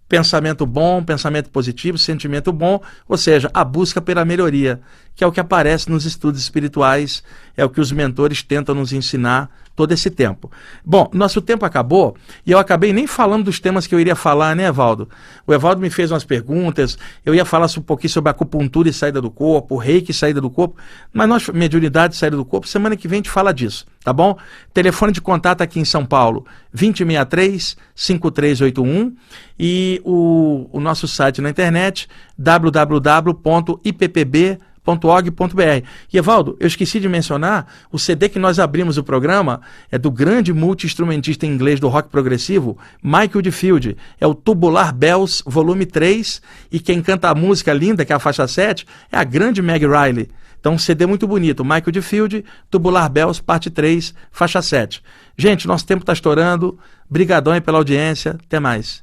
pensamento 0.08 0.66
bom, 0.66 1.04
pensamento 1.04 1.50
positivo, 1.50 1.96
sentimento 1.96 2.52
bom, 2.52 2.82
ou 3.08 3.16
seja, 3.16 3.48
a 3.54 3.62
busca 3.62 4.00
pela 4.00 4.24
melhoria, 4.24 4.80
que 5.20 5.24
é 5.24 5.26
o 5.26 5.32
que 5.32 5.38
aparece 5.38 5.90
nos 5.90 6.06
estudos 6.06 6.40
espirituais, 6.40 7.22
é 7.54 7.62
o 7.62 7.68
que 7.68 7.78
os 7.78 7.92
mentores 7.92 8.42
tentam 8.42 8.74
nos 8.74 8.90
ensinar 8.90 9.50
todo 9.76 9.92
esse 9.92 10.08
tempo. 10.08 10.50
Bom, 10.82 11.10
nosso 11.12 11.42
tempo 11.42 11.66
acabou 11.66 12.16
e 12.46 12.52
eu 12.52 12.58
acabei 12.58 12.90
nem 12.90 13.06
falando 13.06 13.44
dos 13.44 13.60
temas 13.60 13.86
que 13.86 13.94
eu 13.94 14.00
iria 14.00 14.16
falar, 14.16 14.56
né, 14.56 14.64
Evaldo? 14.64 15.10
O 15.46 15.52
Evaldo 15.52 15.82
me 15.82 15.90
fez 15.90 16.10
umas 16.10 16.24
perguntas, 16.24 16.96
eu 17.22 17.34
ia 17.34 17.44
falar 17.44 17.66
um 17.76 17.82
pouquinho 17.82 18.08
sobre 18.08 18.30
acupuntura 18.30 18.88
e 18.88 18.94
saída 18.94 19.20
do 19.20 19.30
corpo, 19.30 19.76
reiki 19.76 20.10
e 20.10 20.14
saída 20.14 20.40
do 20.40 20.48
corpo, 20.48 20.78
mas 21.12 21.28
nós, 21.28 21.46
mediunidade 21.50 22.14
e 22.14 22.16
saída 22.16 22.38
do 22.38 22.44
corpo, 22.46 22.66
semana 22.66 22.96
que 22.96 23.06
vem 23.06 23.18
a 23.18 23.18
gente 23.18 23.28
fala 23.28 23.52
disso, 23.52 23.84
tá 24.02 24.14
bom? 24.14 24.38
Telefone 24.72 25.12
de 25.12 25.20
contato 25.20 25.60
aqui 25.60 25.78
em 25.78 25.84
São 25.84 26.06
Paulo, 26.06 26.46
2063-5381 26.74 29.12
e 29.58 30.00
o, 30.02 30.66
o 30.72 30.80
nosso 30.80 31.06
site 31.06 31.42
na 31.42 31.50
internet, 31.50 32.08
www.ippb.com 32.38 34.69
org.br. 34.86 35.86
E 36.12 36.18
Evaldo, 36.18 36.56
eu 36.58 36.66
esqueci 36.66 36.98
de 37.00 37.08
mencionar, 37.08 37.66
o 37.92 37.98
CD 37.98 38.28
que 38.28 38.38
nós 38.38 38.58
abrimos 38.58 38.98
o 38.98 39.04
programa 39.04 39.60
é 39.90 39.98
do 39.98 40.10
grande 40.10 40.52
multi-instrumentista 40.52 41.46
inglês 41.46 41.78
do 41.78 41.88
rock 41.88 42.08
progressivo, 42.08 42.78
Michael 43.02 43.42
DeField. 43.42 43.96
É 44.20 44.26
o 44.26 44.34
Tubular 44.34 44.94
Bells, 44.94 45.42
volume 45.46 45.86
3, 45.86 46.42
e 46.72 46.80
quem 46.80 47.02
canta 47.02 47.28
a 47.28 47.34
música 47.34 47.72
linda, 47.72 48.04
que 48.04 48.12
é 48.12 48.16
a 48.16 48.20
faixa 48.20 48.46
7, 48.46 48.86
é 49.12 49.16
a 49.16 49.24
grande 49.24 49.62
Meg 49.62 49.86
Riley. 49.86 50.28
Então, 50.58 50.74
um 50.74 50.78
CD 50.78 51.06
muito 51.06 51.26
bonito, 51.26 51.64
Michael 51.64 51.92
DeField, 51.92 52.44
Tubular 52.70 53.08
Bells, 53.10 53.42
parte 53.42 53.70
3, 53.70 54.14
faixa 54.30 54.60
7. 54.60 55.02
Gente, 55.36 55.66
nosso 55.66 55.86
tempo 55.86 56.02
está 56.02 56.12
estourando. 56.12 56.78
Brigadão 57.08 57.54
aí 57.54 57.62
pela 57.62 57.78
audiência. 57.78 58.38
Até 58.44 58.60
mais. 58.60 59.02